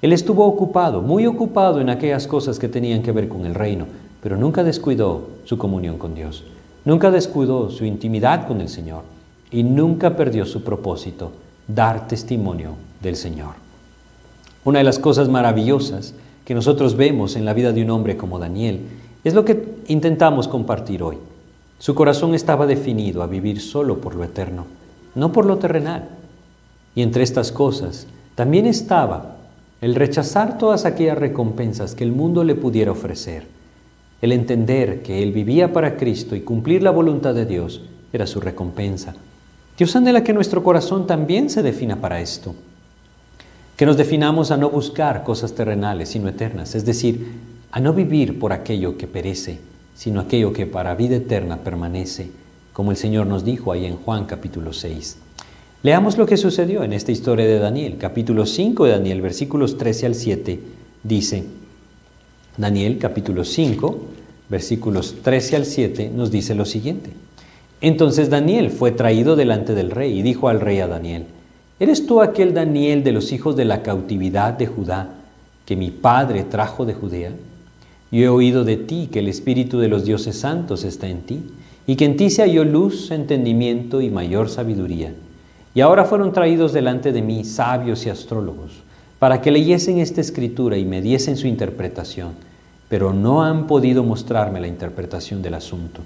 [0.00, 3.86] Él estuvo ocupado, muy ocupado en aquellas cosas que tenían que ver con el reino,
[4.22, 6.44] pero nunca descuidó su comunión con Dios,
[6.84, 9.02] nunca descuidó su intimidad con el Señor
[9.50, 11.32] y nunca perdió su propósito,
[11.66, 13.54] dar testimonio del Señor.
[14.64, 18.38] Una de las cosas maravillosas que nosotros vemos en la vida de un hombre como
[18.38, 18.82] Daniel
[19.24, 21.18] es lo que intentamos compartir hoy.
[21.78, 24.66] Su corazón estaba definido a vivir solo por lo eterno,
[25.14, 26.08] no por lo terrenal.
[26.94, 29.37] Y entre estas cosas también estaba
[29.80, 33.46] el rechazar todas aquellas recompensas que el mundo le pudiera ofrecer,
[34.20, 38.40] el entender que él vivía para Cristo y cumplir la voluntad de Dios era su
[38.40, 39.14] recompensa.
[39.76, 42.54] Dios anhela que nuestro corazón también se defina para esto,
[43.76, 47.34] que nos definamos a no buscar cosas terrenales, sino eternas, es decir,
[47.70, 49.60] a no vivir por aquello que perece,
[49.94, 52.32] sino aquello que para vida eterna permanece,
[52.72, 55.27] como el Señor nos dijo ahí en Juan capítulo 6.
[55.84, 57.98] Leamos lo que sucedió en esta historia de Daniel.
[58.00, 60.60] Capítulo 5 de Daniel, versículos 13 al 7,
[61.04, 61.44] dice,
[62.56, 63.98] Daniel capítulo 5,
[64.48, 67.10] versículos 13 al 7, nos dice lo siguiente.
[67.80, 71.26] Entonces Daniel fue traído delante del rey y dijo al rey a Daniel,
[71.78, 75.10] ¿eres tú aquel Daniel de los hijos de la cautividad de Judá
[75.64, 77.30] que mi padre trajo de Judea?
[78.10, 81.40] Yo he oído de ti que el Espíritu de los dioses santos está en ti
[81.86, 85.12] y que en ti se halló luz, entendimiento y mayor sabiduría.
[85.74, 88.72] Y ahora fueron traídos delante de mí sabios y astrólogos,
[89.18, 92.32] para que leyesen esta escritura y me diesen su interpretación,
[92.88, 96.00] pero no han podido mostrarme la interpretación del asunto.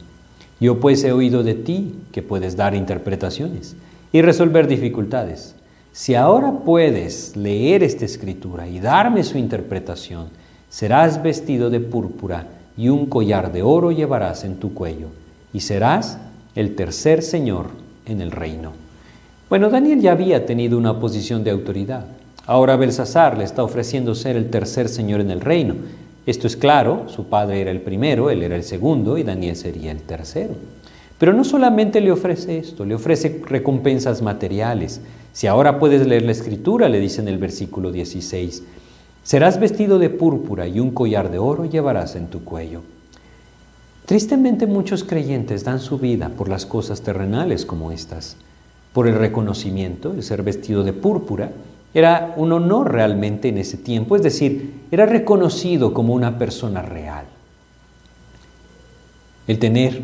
[0.60, 3.76] Yo pues he oído de ti que puedes dar interpretaciones
[4.12, 5.54] y resolver dificultades.
[5.92, 10.28] Si ahora puedes leer esta escritura y darme su interpretación,
[10.70, 12.46] serás vestido de púrpura
[12.76, 15.08] y un collar de oro llevarás en tu cuello,
[15.52, 16.18] y serás
[16.54, 17.66] el tercer señor
[18.06, 18.72] en el reino.
[19.52, 22.06] Bueno, Daniel ya había tenido una posición de autoridad.
[22.46, 25.74] Ahora Belsasar le está ofreciendo ser el tercer señor en el reino.
[26.24, 29.90] Esto es claro, su padre era el primero, él era el segundo y Daniel sería
[29.90, 30.54] el tercero.
[31.18, 35.02] Pero no solamente le ofrece esto, le ofrece recompensas materiales.
[35.34, 38.62] Si ahora puedes leer la escritura, le dice en el versículo 16,
[39.22, 42.80] serás vestido de púrpura y un collar de oro llevarás en tu cuello.
[44.06, 48.38] Tristemente muchos creyentes dan su vida por las cosas terrenales como estas
[48.92, 51.50] por el reconocimiento, el ser vestido de púrpura,
[51.94, 57.26] era un honor realmente en ese tiempo, es decir, era reconocido como una persona real.
[59.46, 60.00] El tener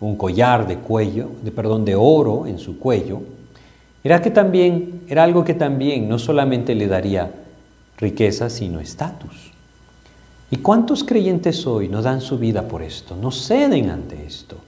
[0.00, 3.20] un collar de cuello, de perdón, de oro en su cuello,
[4.04, 7.32] era que también era algo que también no solamente le daría
[7.98, 9.52] riqueza, sino estatus.
[10.50, 13.16] ¿Y cuántos creyentes hoy no dan su vida por esto?
[13.16, 14.58] No ceden ante esto.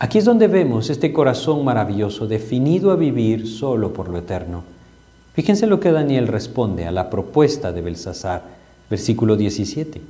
[0.00, 4.62] Aquí es donde vemos este corazón maravilloso definido a vivir solo por lo eterno.
[5.34, 8.42] Fíjense lo que Daniel responde a la propuesta de Belsasar,
[8.88, 10.00] versículo 17.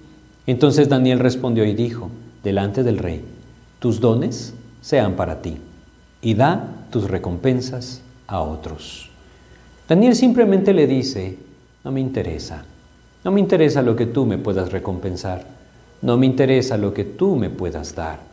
[0.46, 2.10] Entonces Daniel respondió y dijo,
[2.44, 3.24] delante del rey,
[3.78, 5.56] tus dones sean para ti,
[6.20, 9.08] y da tus recompensas a otros.
[9.88, 11.38] Daniel simplemente le dice,
[11.82, 12.62] no me interesa,
[13.24, 15.46] no me interesa lo que tú me puedas recompensar,
[16.02, 18.28] no me interesa lo que tú me puedas dar.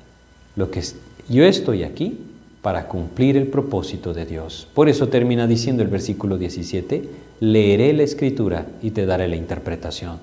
[0.55, 0.81] Lo que
[1.27, 2.19] yo estoy aquí
[2.61, 4.67] para cumplir el propósito de Dios.
[4.73, 7.09] Por eso termina diciendo el versículo 17,
[7.39, 10.17] leeré la escritura y te daré la interpretación.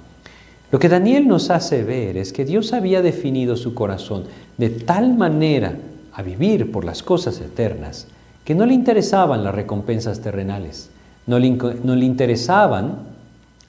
[0.70, 4.24] Lo que Daniel nos hace ver es que Dios había definido su corazón
[4.58, 5.76] de tal manera
[6.12, 8.06] a vivir por las cosas eternas
[8.44, 10.90] que no le interesaban las recompensas terrenales,
[11.26, 12.96] no le, no le interesaban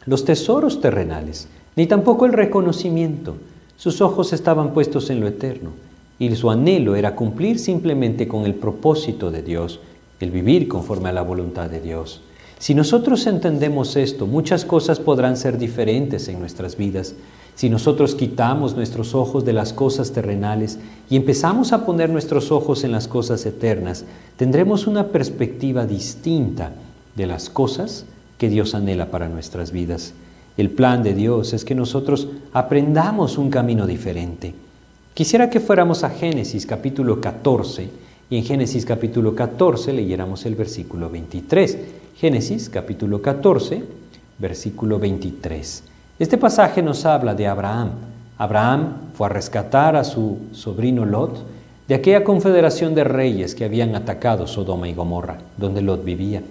[0.05, 3.37] los tesoros terrenales, ni tampoco el reconocimiento.
[3.77, 5.71] Sus ojos estaban puestos en lo eterno
[6.19, 9.79] y su anhelo era cumplir simplemente con el propósito de Dios,
[10.19, 12.21] el vivir conforme a la voluntad de Dios.
[12.59, 17.13] Si nosotros entendemos esto, muchas cosas podrán ser diferentes en nuestras vidas.
[17.55, 22.83] Si nosotros quitamos nuestros ojos de las cosas terrenales y empezamos a poner nuestros ojos
[22.83, 24.05] en las cosas eternas,
[24.37, 26.71] tendremos una perspectiva distinta
[27.15, 28.05] de las cosas
[28.37, 30.13] que Dios anhela para nuestras vidas.
[30.55, 34.53] El plan de Dios es que nosotros aprendamos un camino diferente.
[35.13, 37.87] Quisiera que fuéramos a Génesis capítulo 14
[38.31, 41.77] y en Génesis capítulo 14 leyéramos el versículo 23.
[42.17, 43.83] Génesis capítulo 14,
[44.39, 45.83] versículo 23.
[46.17, 47.91] Este pasaje nos habla de Abraham.
[48.39, 51.45] Abraham fue a rescatar a su sobrino Lot
[51.87, 56.41] de aquella confederación de reyes que habían atacado Sodoma y Gomorra, donde Lot vivía.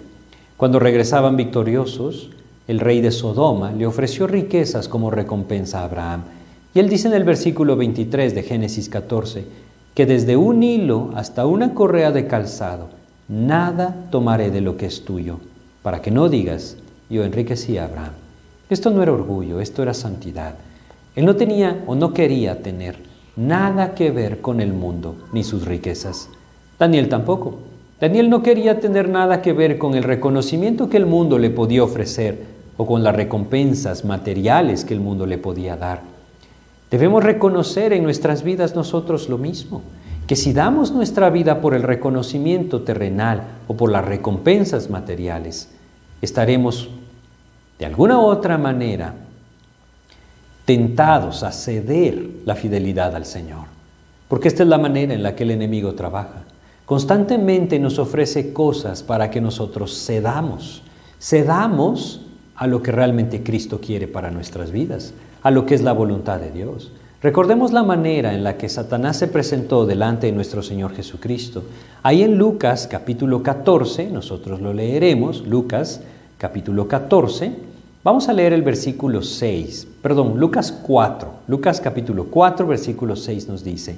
[0.55, 2.29] Cuando regresaban victoriosos,
[2.69, 6.23] el rey de Sodoma le ofreció riquezas como recompensa a Abraham.
[6.75, 9.45] Y él dice en el versículo 23 de Génesis 14,
[9.93, 12.89] que desde un hilo hasta una correa de calzado,
[13.27, 15.37] nada tomaré de lo que es tuyo,
[15.83, 16.77] para que no digas,
[17.11, 18.13] yo enriquecí a Abraham.
[18.69, 20.55] Esto no era orgullo, esto era santidad.
[21.15, 22.97] Él no tenía o no quería tener
[23.35, 26.29] nada que ver con el mundo ni sus riquezas.
[26.79, 27.59] Daniel tampoco.
[28.01, 31.83] Daniel no quería tener nada que ver con el reconocimiento que el mundo le podía
[31.83, 32.45] ofrecer
[32.77, 36.12] o con las recompensas materiales que el mundo le podía dar.
[36.93, 39.81] Debemos reconocer en nuestras vidas nosotros lo mismo,
[40.27, 45.69] que si damos nuestra vida por el reconocimiento terrenal o por las recompensas materiales,
[46.21, 46.91] estaremos
[47.79, 49.15] de alguna u otra manera
[50.65, 53.65] tentados a ceder la fidelidad al Señor.
[54.27, 56.43] Porque esta es la manera en la que el enemigo trabaja.
[56.85, 60.83] Constantemente nos ofrece cosas para que nosotros cedamos.
[61.19, 62.21] Cedamos
[62.55, 66.39] a lo que realmente Cristo quiere para nuestras vidas, a lo que es la voluntad
[66.39, 66.91] de Dios.
[67.21, 71.63] Recordemos la manera en la que Satanás se presentó delante de nuestro Señor Jesucristo.
[72.01, 76.01] Ahí en Lucas capítulo 14, nosotros lo leeremos, Lucas
[76.37, 77.53] capítulo 14,
[78.03, 83.63] vamos a leer el versículo 6, perdón, Lucas 4, Lucas capítulo 4, versículo 6 nos
[83.63, 83.95] dice,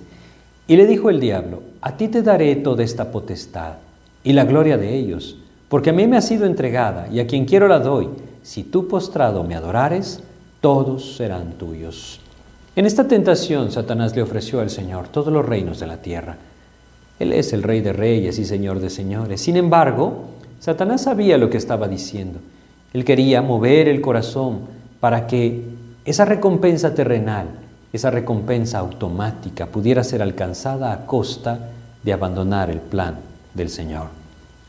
[0.67, 3.73] y le dijo el diablo, a ti te daré toda esta potestad
[4.23, 5.38] y la gloria de ellos,
[5.69, 8.10] porque a mí me ha sido entregada y a quien quiero la doy,
[8.43, 10.21] si tú postrado me adorares,
[10.65, 12.19] todos serán tuyos.
[12.75, 16.38] En esta tentación Satanás le ofreció al Señor todos los reinos de la tierra.
[17.19, 19.41] Él es el rey de reyes y señor de señores.
[19.41, 20.23] Sin embargo,
[20.60, 22.39] Satanás sabía lo que estaba diciendo.
[22.93, 24.62] Él quería mover el corazón
[24.99, 25.65] para que
[26.04, 27.45] esa recompensa terrenal,
[27.93, 31.60] esa recompensa automática pudiera ser alcanzada a costa
[32.01, 33.17] de abandonar el plan
[33.54, 34.08] del Señor.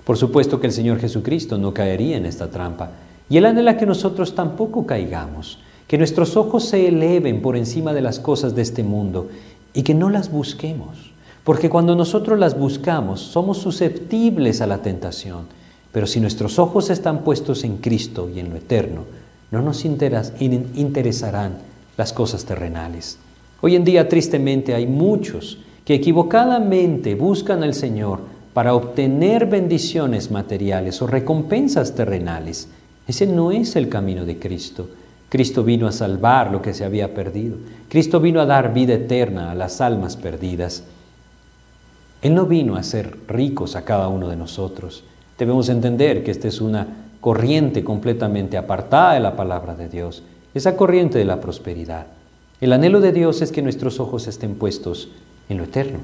[0.04, 2.90] Por supuesto que el Señor Jesucristo no caería en esta trampa
[3.30, 8.00] y Él anhela que nosotros tampoco caigamos, que nuestros ojos se eleven por encima de
[8.00, 9.28] las cosas de este mundo
[9.72, 11.12] y que no las busquemos,
[11.44, 15.56] porque cuando nosotros las buscamos somos susceptibles a la tentación
[15.96, 19.04] pero si nuestros ojos están puestos en Cristo y en lo eterno,
[19.50, 21.56] no nos interesarán
[21.96, 23.16] las cosas terrenales.
[23.62, 25.56] Hoy en día, tristemente, hay muchos
[25.86, 28.20] que equivocadamente buscan al Señor
[28.52, 32.68] para obtener bendiciones materiales o recompensas terrenales.
[33.08, 34.90] Ese no es el camino de Cristo.
[35.28, 37.56] Cristo vino a salvar lo que se había perdido.
[37.88, 40.84] Cristo vino a dar vida eterna a las almas perdidas.
[42.22, 45.04] Él no vino a ser ricos a cada uno de nosotros.
[45.38, 46.86] Debemos entender que esta es una
[47.20, 50.22] corriente completamente apartada de la palabra de Dios,
[50.54, 52.06] esa corriente de la prosperidad.
[52.60, 55.08] El anhelo de Dios es que nuestros ojos estén puestos
[55.48, 55.98] en lo eterno.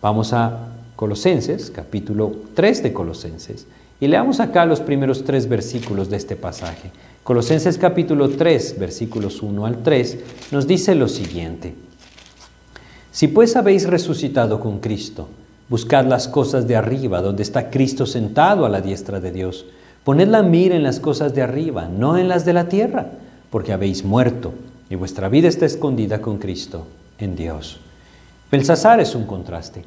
[0.00, 3.66] Vamos a Colosenses, capítulo 3 de Colosenses,
[4.00, 6.90] y leamos acá los primeros tres versículos de este pasaje.
[7.24, 10.18] Colosenses capítulo 3, versículos 1 al 3,
[10.52, 11.74] nos dice lo siguiente.
[13.10, 15.28] Si pues habéis resucitado con Cristo,
[15.68, 19.66] Buscad las cosas de arriba, donde está Cristo sentado a la diestra de Dios.
[20.04, 23.10] Poned la mira en las cosas de arriba, no en las de la tierra,
[23.50, 24.54] porque habéis muerto
[24.88, 26.86] y vuestra vida está escondida con Cristo
[27.18, 27.80] en Dios.
[28.52, 29.84] Belsasar es un contraste.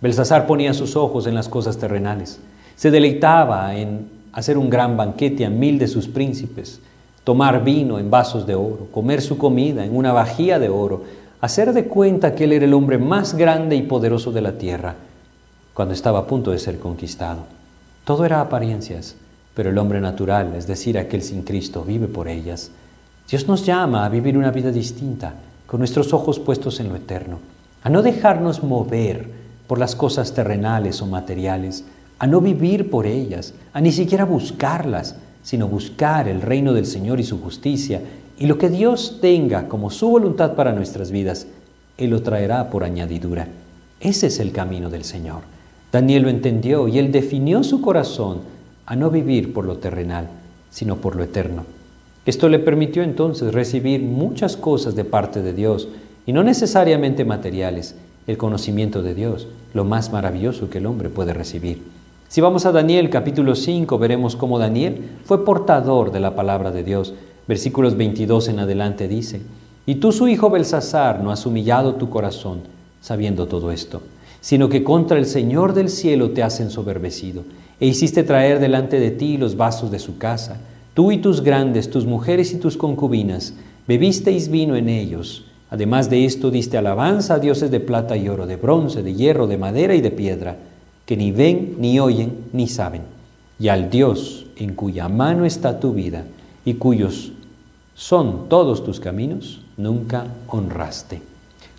[0.00, 2.40] Belsasar ponía sus ojos en las cosas terrenales.
[2.80, 6.80] Se deleitaba en hacer un gran banquete a mil de sus príncipes,
[7.24, 11.04] tomar vino en vasos de oro, comer su comida en una vajilla de oro,
[11.42, 14.94] hacer de cuenta que él era el hombre más grande y poderoso de la tierra
[15.74, 17.40] cuando estaba a punto de ser conquistado.
[18.06, 19.14] Todo era apariencias
[19.54, 22.70] pero el hombre natural, es decir, aquel sin Cristo, vive por ellas.
[23.28, 25.34] Dios nos llama a vivir una vida distinta,
[25.66, 27.40] con nuestros ojos puestos en lo eterno,
[27.82, 29.28] a no dejarnos mover
[29.66, 31.84] por las cosas terrenales o materiales,
[32.20, 37.18] a no vivir por ellas, a ni siquiera buscarlas, sino buscar el reino del Señor
[37.18, 38.02] y su justicia,
[38.38, 41.46] y lo que Dios tenga como su voluntad para nuestras vidas,
[41.96, 43.48] Él lo traerá por añadidura.
[44.00, 45.40] Ese es el camino del Señor.
[45.90, 48.40] Daniel lo entendió y él definió su corazón
[48.86, 50.28] a no vivir por lo terrenal,
[50.70, 51.64] sino por lo eterno.
[52.26, 55.88] Esto le permitió entonces recibir muchas cosas de parte de Dios,
[56.26, 57.94] y no necesariamente materiales,
[58.26, 61.99] el conocimiento de Dios, lo más maravilloso que el hombre puede recibir.
[62.30, 66.84] Si vamos a Daniel capítulo 5, veremos cómo Daniel fue portador de la palabra de
[66.84, 67.12] Dios.
[67.48, 69.42] Versículos 22 en adelante dice,
[69.84, 72.60] Y tú su hijo Belsasar no has humillado tu corazón,
[73.00, 74.02] sabiendo todo esto,
[74.40, 77.42] sino que contra el Señor del cielo te has ensoberbecido
[77.80, 80.60] e hiciste traer delante de ti los vasos de su casa,
[80.94, 83.54] tú y tus grandes, tus mujeres y tus concubinas,
[83.88, 85.46] bebisteis vino en ellos.
[85.68, 89.48] Además de esto diste alabanza a dioses de plata y oro, de bronce, de hierro,
[89.48, 90.58] de madera y de piedra,
[91.10, 93.02] que ni ven, ni oyen, ni saben,
[93.58, 96.22] y al Dios en cuya mano está tu vida
[96.64, 97.32] y cuyos
[97.96, 101.20] son todos tus caminos, nunca honraste.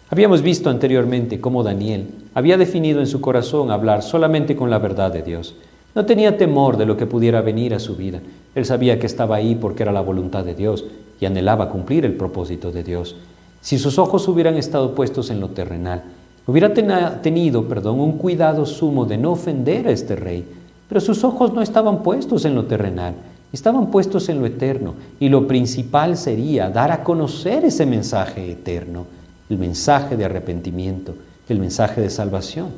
[0.10, 5.14] Habíamos visto anteriormente cómo Daniel había definido en su corazón hablar solamente con la verdad
[5.14, 5.56] de Dios.
[5.96, 8.20] No tenía temor de lo que pudiera venir a su vida.
[8.54, 10.84] Él sabía que estaba ahí porque era la voluntad de Dios
[11.22, 13.16] y anhelaba cumplir el propósito de Dios.
[13.62, 16.04] Si sus ojos hubieran estado puestos en lo terrenal,
[16.48, 20.46] hubiera tenido, perdón, un cuidado sumo de no ofender a este rey,
[20.88, 23.14] pero sus ojos no estaban puestos en lo terrenal,
[23.54, 29.06] estaban puestos en lo eterno, y lo principal sería dar a conocer ese mensaje eterno,
[29.50, 31.16] el mensaje de arrepentimiento,
[31.48, 32.70] el mensaje de salvación.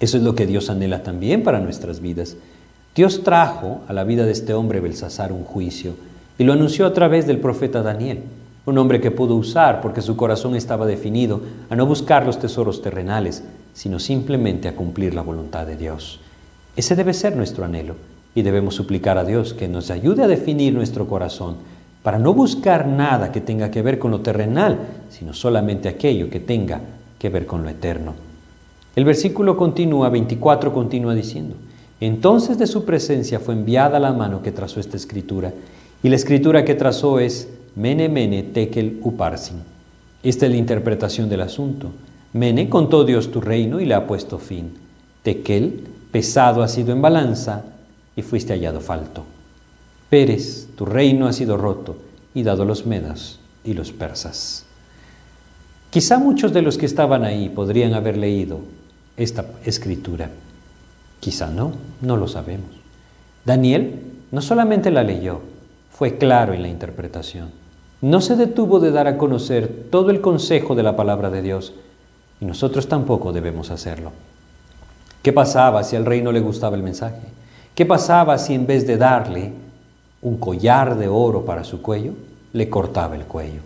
[0.00, 2.36] Eso es lo que Dios anhela también para nuestras vidas.
[2.94, 5.94] Dios trajo a la vida de este hombre Belsasar un juicio
[6.38, 8.22] y lo anunció a través del profeta Daniel,
[8.66, 12.80] un hombre que pudo usar porque su corazón estaba definido a no buscar los tesoros
[12.82, 13.44] terrenales,
[13.74, 16.20] sino simplemente a cumplir la voluntad de Dios.
[16.76, 17.96] Ese debe ser nuestro anhelo
[18.34, 21.56] y debemos suplicar a Dios que nos ayude a definir nuestro corazón
[22.02, 26.40] para no buscar nada que tenga que ver con lo terrenal, sino solamente aquello que
[26.40, 26.80] tenga
[27.18, 28.14] que ver con lo eterno.
[28.96, 31.56] El versículo continúa, 24 continúa diciendo,
[32.00, 35.52] entonces de su presencia fue enviada la mano que trazó esta escritura,
[36.02, 39.56] y la escritura que trazó es Mene Mene Tekel Uparsin.
[40.22, 41.90] Esta es la interpretación del asunto.
[42.32, 44.72] Mene contó Dios tu reino y le ha puesto fin.
[45.22, 47.64] Tekel, pesado ha sido en balanza
[48.14, 49.24] y fuiste hallado falto.
[50.08, 51.96] Pérez, tu reino ha sido roto
[52.34, 54.64] y dado los medas y los persas.
[55.90, 58.60] Quizá muchos de los que estaban ahí podrían haber leído
[59.16, 60.30] esta escritura?
[61.20, 62.70] Quizá no, no lo sabemos.
[63.44, 64.00] Daniel
[64.30, 65.40] no solamente la leyó,
[65.90, 67.63] fue claro en la interpretación.
[68.04, 71.72] No se detuvo de dar a conocer todo el consejo de la palabra de Dios
[72.38, 74.12] y nosotros tampoco debemos hacerlo.
[75.22, 77.22] ¿Qué pasaba si al rey no le gustaba el mensaje?
[77.74, 79.52] ¿Qué pasaba si en vez de darle
[80.20, 82.12] un collar de oro para su cuello,
[82.52, 83.62] le cortaba el cuello?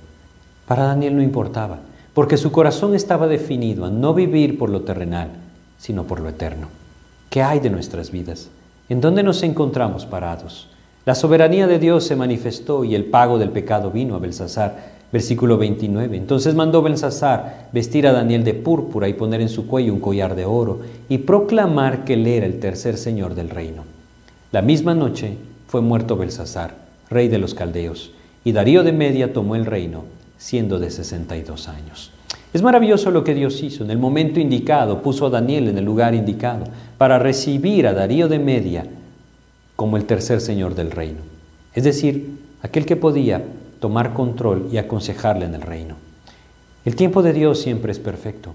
[0.69, 1.81] Para Daniel no importaba
[2.15, 5.31] porque su corazón estaba definido a no vivir por lo terrenal,
[5.79, 6.69] sino por lo eterno.
[7.29, 8.51] ¿Qué hay de nuestras vidas?
[8.89, 10.69] ¿En dónde nos encontramos parados?
[11.09, 14.99] La soberanía de Dios se manifestó y el pago del pecado vino a Belsasar.
[15.11, 16.15] Versículo 29.
[16.15, 20.35] Entonces mandó Belsasar vestir a Daniel de púrpura y poner en su cuello un collar
[20.35, 23.85] de oro y proclamar que él era el tercer señor del reino.
[24.53, 26.75] La misma noche fue muerto Belsasar,
[27.09, 28.13] rey de los caldeos,
[28.45, 30.05] y Darío de Media tomó el reino
[30.37, 32.11] siendo de 62 años.
[32.53, 33.83] Es maravilloso lo que Dios hizo.
[33.83, 36.65] En el momento indicado puso a Daniel en el lugar indicado
[36.99, 38.85] para recibir a Darío de Media
[39.79, 41.21] como el tercer señor del reino.
[41.73, 43.45] Es decir, aquel que podía
[43.79, 45.95] tomar control y aconsejarle en el reino.
[46.85, 48.55] El tiempo de Dios siempre es perfecto.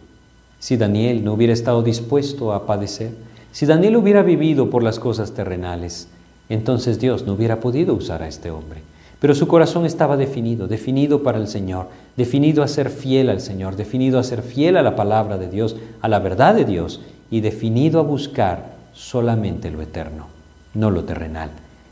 [0.59, 3.11] Si Daniel no hubiera estado dispuesto a padecer,
[3.53, 6.09] si Daniel hubiera vivido por las cosas terrenales,
[6.49, 8.81] entonces Dios no hubiera podido usar a este hombre.
[9.21, 13.77] Pero su corazón estaba definido, definido para el Señor, definido a ser fiel al Señor,
[13.77, 16.99] definido a ser fiel a la palabra de Dios, a la verdad de Dios
[17.31, 20.32] y definido a buscar solamente lo eterno,
[20.73, 21.49] no lo terrenal.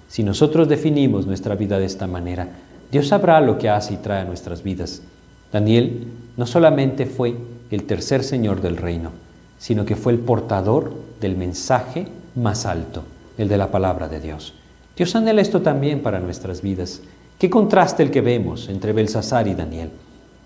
[0.07, 2.47] Si nosotros definimos nuestra vida de esta manera,
[2.91, 5.01] Dios sabrá lo que hace y trae a nuestras vidas.
[5.51, 6.07] Daniel
[6.37, 7.35] no solamente fue
[7.69, 9.11] el tercer señor del reino,
[9.57, 13.03] sino que fue el portador del mensaje más alto,
[13.37, 14.53] el de la palabra de Dios.
[14.95, 17.01] Dios anhela esto también para nuestras vidas.
[17.39, 19.89] Qué contraste el que vemos entre Belsasar y Daniel.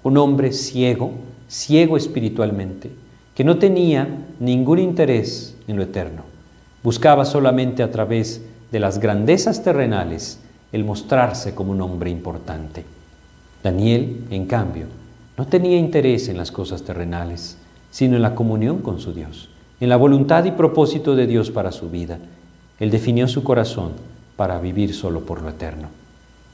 [0.04, 1.12] Un hombre ciego,
[1.48, 2.92] ciego espiritualmente,
[3.34, 4.08] que no tenía
[4.40, 6.35] ningún interés en lo eterno.
[6.86, 10.38] Buscaba solamente a través de las grandezas terrenales
[10.72, 12.86] el mostrarse como un hombre importante.
[13.64, 14.86] Daniel, en cambio,
[15.36, 17.58] no tenía interés en las cosas terrenales,
[17.90, 21.72] sino en la comunión con su Dios, en la voluntad y propósito de Dios para
[21.72, 22.20] su vida.
[22.80, 23.94] Él definió su corazón
[24.36, 25.88] para vivir solo por lo eterno.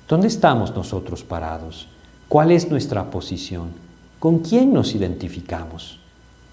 [0.08, 1.90] ¿Dónde estamos nosotros parados?
[2.30, 3.72] ¿Cuál es nuestra posición?
[4.18, 6.00] ¿Con quién nos identificamos?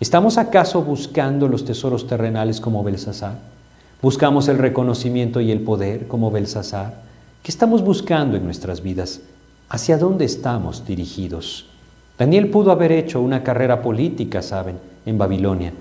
[0.00, 3.56] ¿Estamos acaso buscando los tesoros terrenales como Belsasar?
[4.01, 7.03] ¿Buscamos el reconocimiento y el poder como Belsasar?
[7.42, 9.20] ¿Qué estamos buscando en nuestras vidas?
[9.68, 11.66] ¿Hacia dónde estamos dirigidos?
[12.16, 15.72] Daniel pudo haber hecho una carrera política, saben, en Babilonia,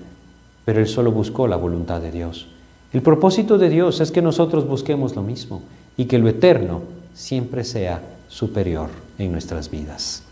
[0.64, 2.48] pero él solo buscó la voluntad de Dios.
[2.92, 5.62] El propósito de Dios es que nosotros busquemos lo mismo
[5.96, 6.82] y que lo eterno
[7.14, 10.24] siempre sea superior en nuestras vidas.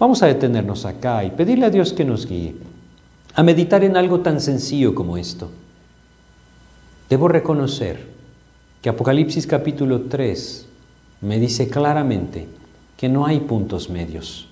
[0.00, 2.56] Vamos a detenernos acá y pedirle a Dios que nos guíe
[3.36, 5.48] a meditar en algo tan sencillo como esto.
[7.10, 8.06] Debo reconocer
[8.80, 10.66] que Apocalipsis capítulo 3
[11.22, 12.46] me dice claramente
[12.96, 14.46] que no hay puntos medios.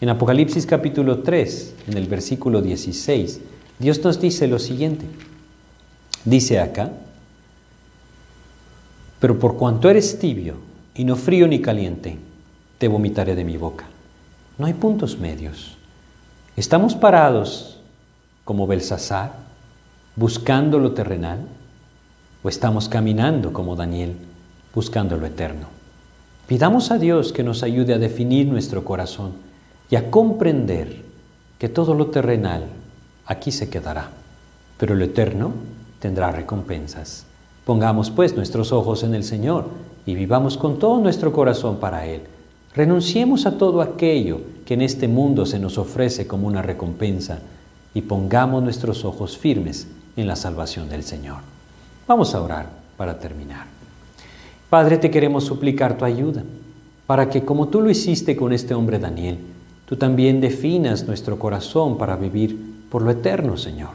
[0.00, 3.40] En Apocalipsis capítulo 3, en el versículo 16,
[3.80, 5.04] Dios nos dice lo siguiente.
[6.24, 6.92] Dice acá,
[9.18, 10.58] pero por cuanto eres tibio
[10.94, 12.18] y no frío ni caliente,
[12.78, 13.86] te vomitaré de mi boca.
[14.58, 15.76] No hay puntos medios.
[16.56, 17.80] Estamos parados
[18.44, 19.34] como Belsasar,
[20.14, 21.40] buscando lo terrenal,
[22.46, 24.14] o estamos caminando como Daniel,
[24.72, 25.66] buscando lo eterno.
[26.46, 29.32] Pidamos a Dios que nos ayude a definir nuestro corazón
[29.90, 31.02] y a comprender
[31.58, 32.66] que todo lo terrenal
[33.26, 34.10] aquí se quedará,
[34.78, 35.54] pero lo eterno
[35.98, 37.26] tendrá recompensas.
[37.64, 39.64] Pongamos pues nuestros ojos en el Señor
[40.06, 42.20] y vivamos con todo nuestro corazón para Él.
[42.76, 47.40] Renunciemos a todo aquello que en este mundo se nos ofrece como una recompensa
[47.92, 51.55] y pongamos nuestros ojos firmes en la salvación del Señor.
[52.08, 53.66] Vamos a orar para terminar.
[54.70, 56.44] Padre, te queremos suplicar tu ayuda
[57.06, 59.38] para que como tú lo hiciste con este hombre Daniel,
[59.86, 63.90] tú también definas nuestro corazón para vivir por lo eterno, Señor.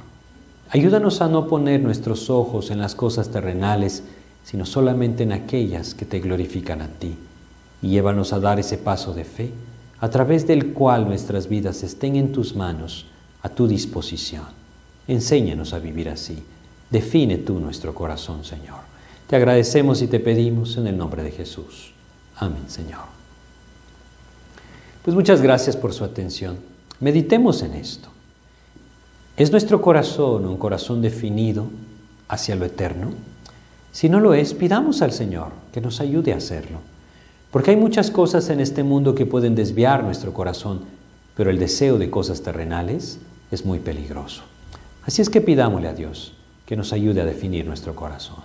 [0.69, 4.03] Ayúdanos a no poner nuestros ojos en las cosas terrenales,
[4.43, 7.15] sino solamente en aquellas que te glorifican a ti.
[7.81, 9.51] Y llévanos a dar ese paso de fe,
[9.99, 13.05] a través del cual nuestras vidas estén en tus manos,
[13.41, 14.45] a tu disposición.
[15.07, 16.43] Enséñanos a vivir así.
[16.91, 18.81] Define tú nuestro corazón, Señor.
[19.27, 21.93] Te agradecemos y te pedimos en el nombre de Jesús.
[22.35, 23.05] Amén, Señor.
[25.01, 26.57] Pues muchas gracias por su atención.
[26.99, 28.09] Meditemos en esto.
[29.37, 31.67] ¿Es nuestro corazón un corazón definido
[32.27, 33.13] hacia lo eterno?
[33.93, 36.79] Si no lo es, pidamos al Señor que nos ayude a hacerlo.
[37.51, 40.81] Porque hay muchas cosas en este mundo que pueden desviar nuestro corazón,
[41.37, 43.17] pero el deseo de cosas terrenales
[43.49, 44.43] es muy peligroso.
[45.05, 46.33] Así es que pidámosle a Dios
[46.71, 48.37] que nos ayude a definir nuestro corazón.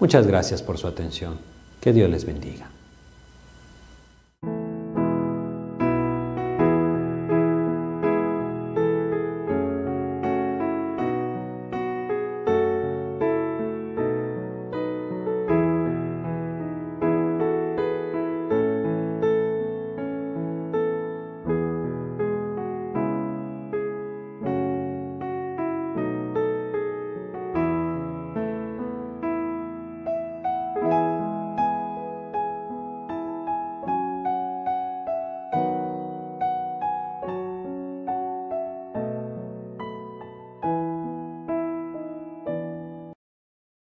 [0.00, 1.38] Muchas gracias por su atención.
[1.80, 2.68] Que Dios les bendiga.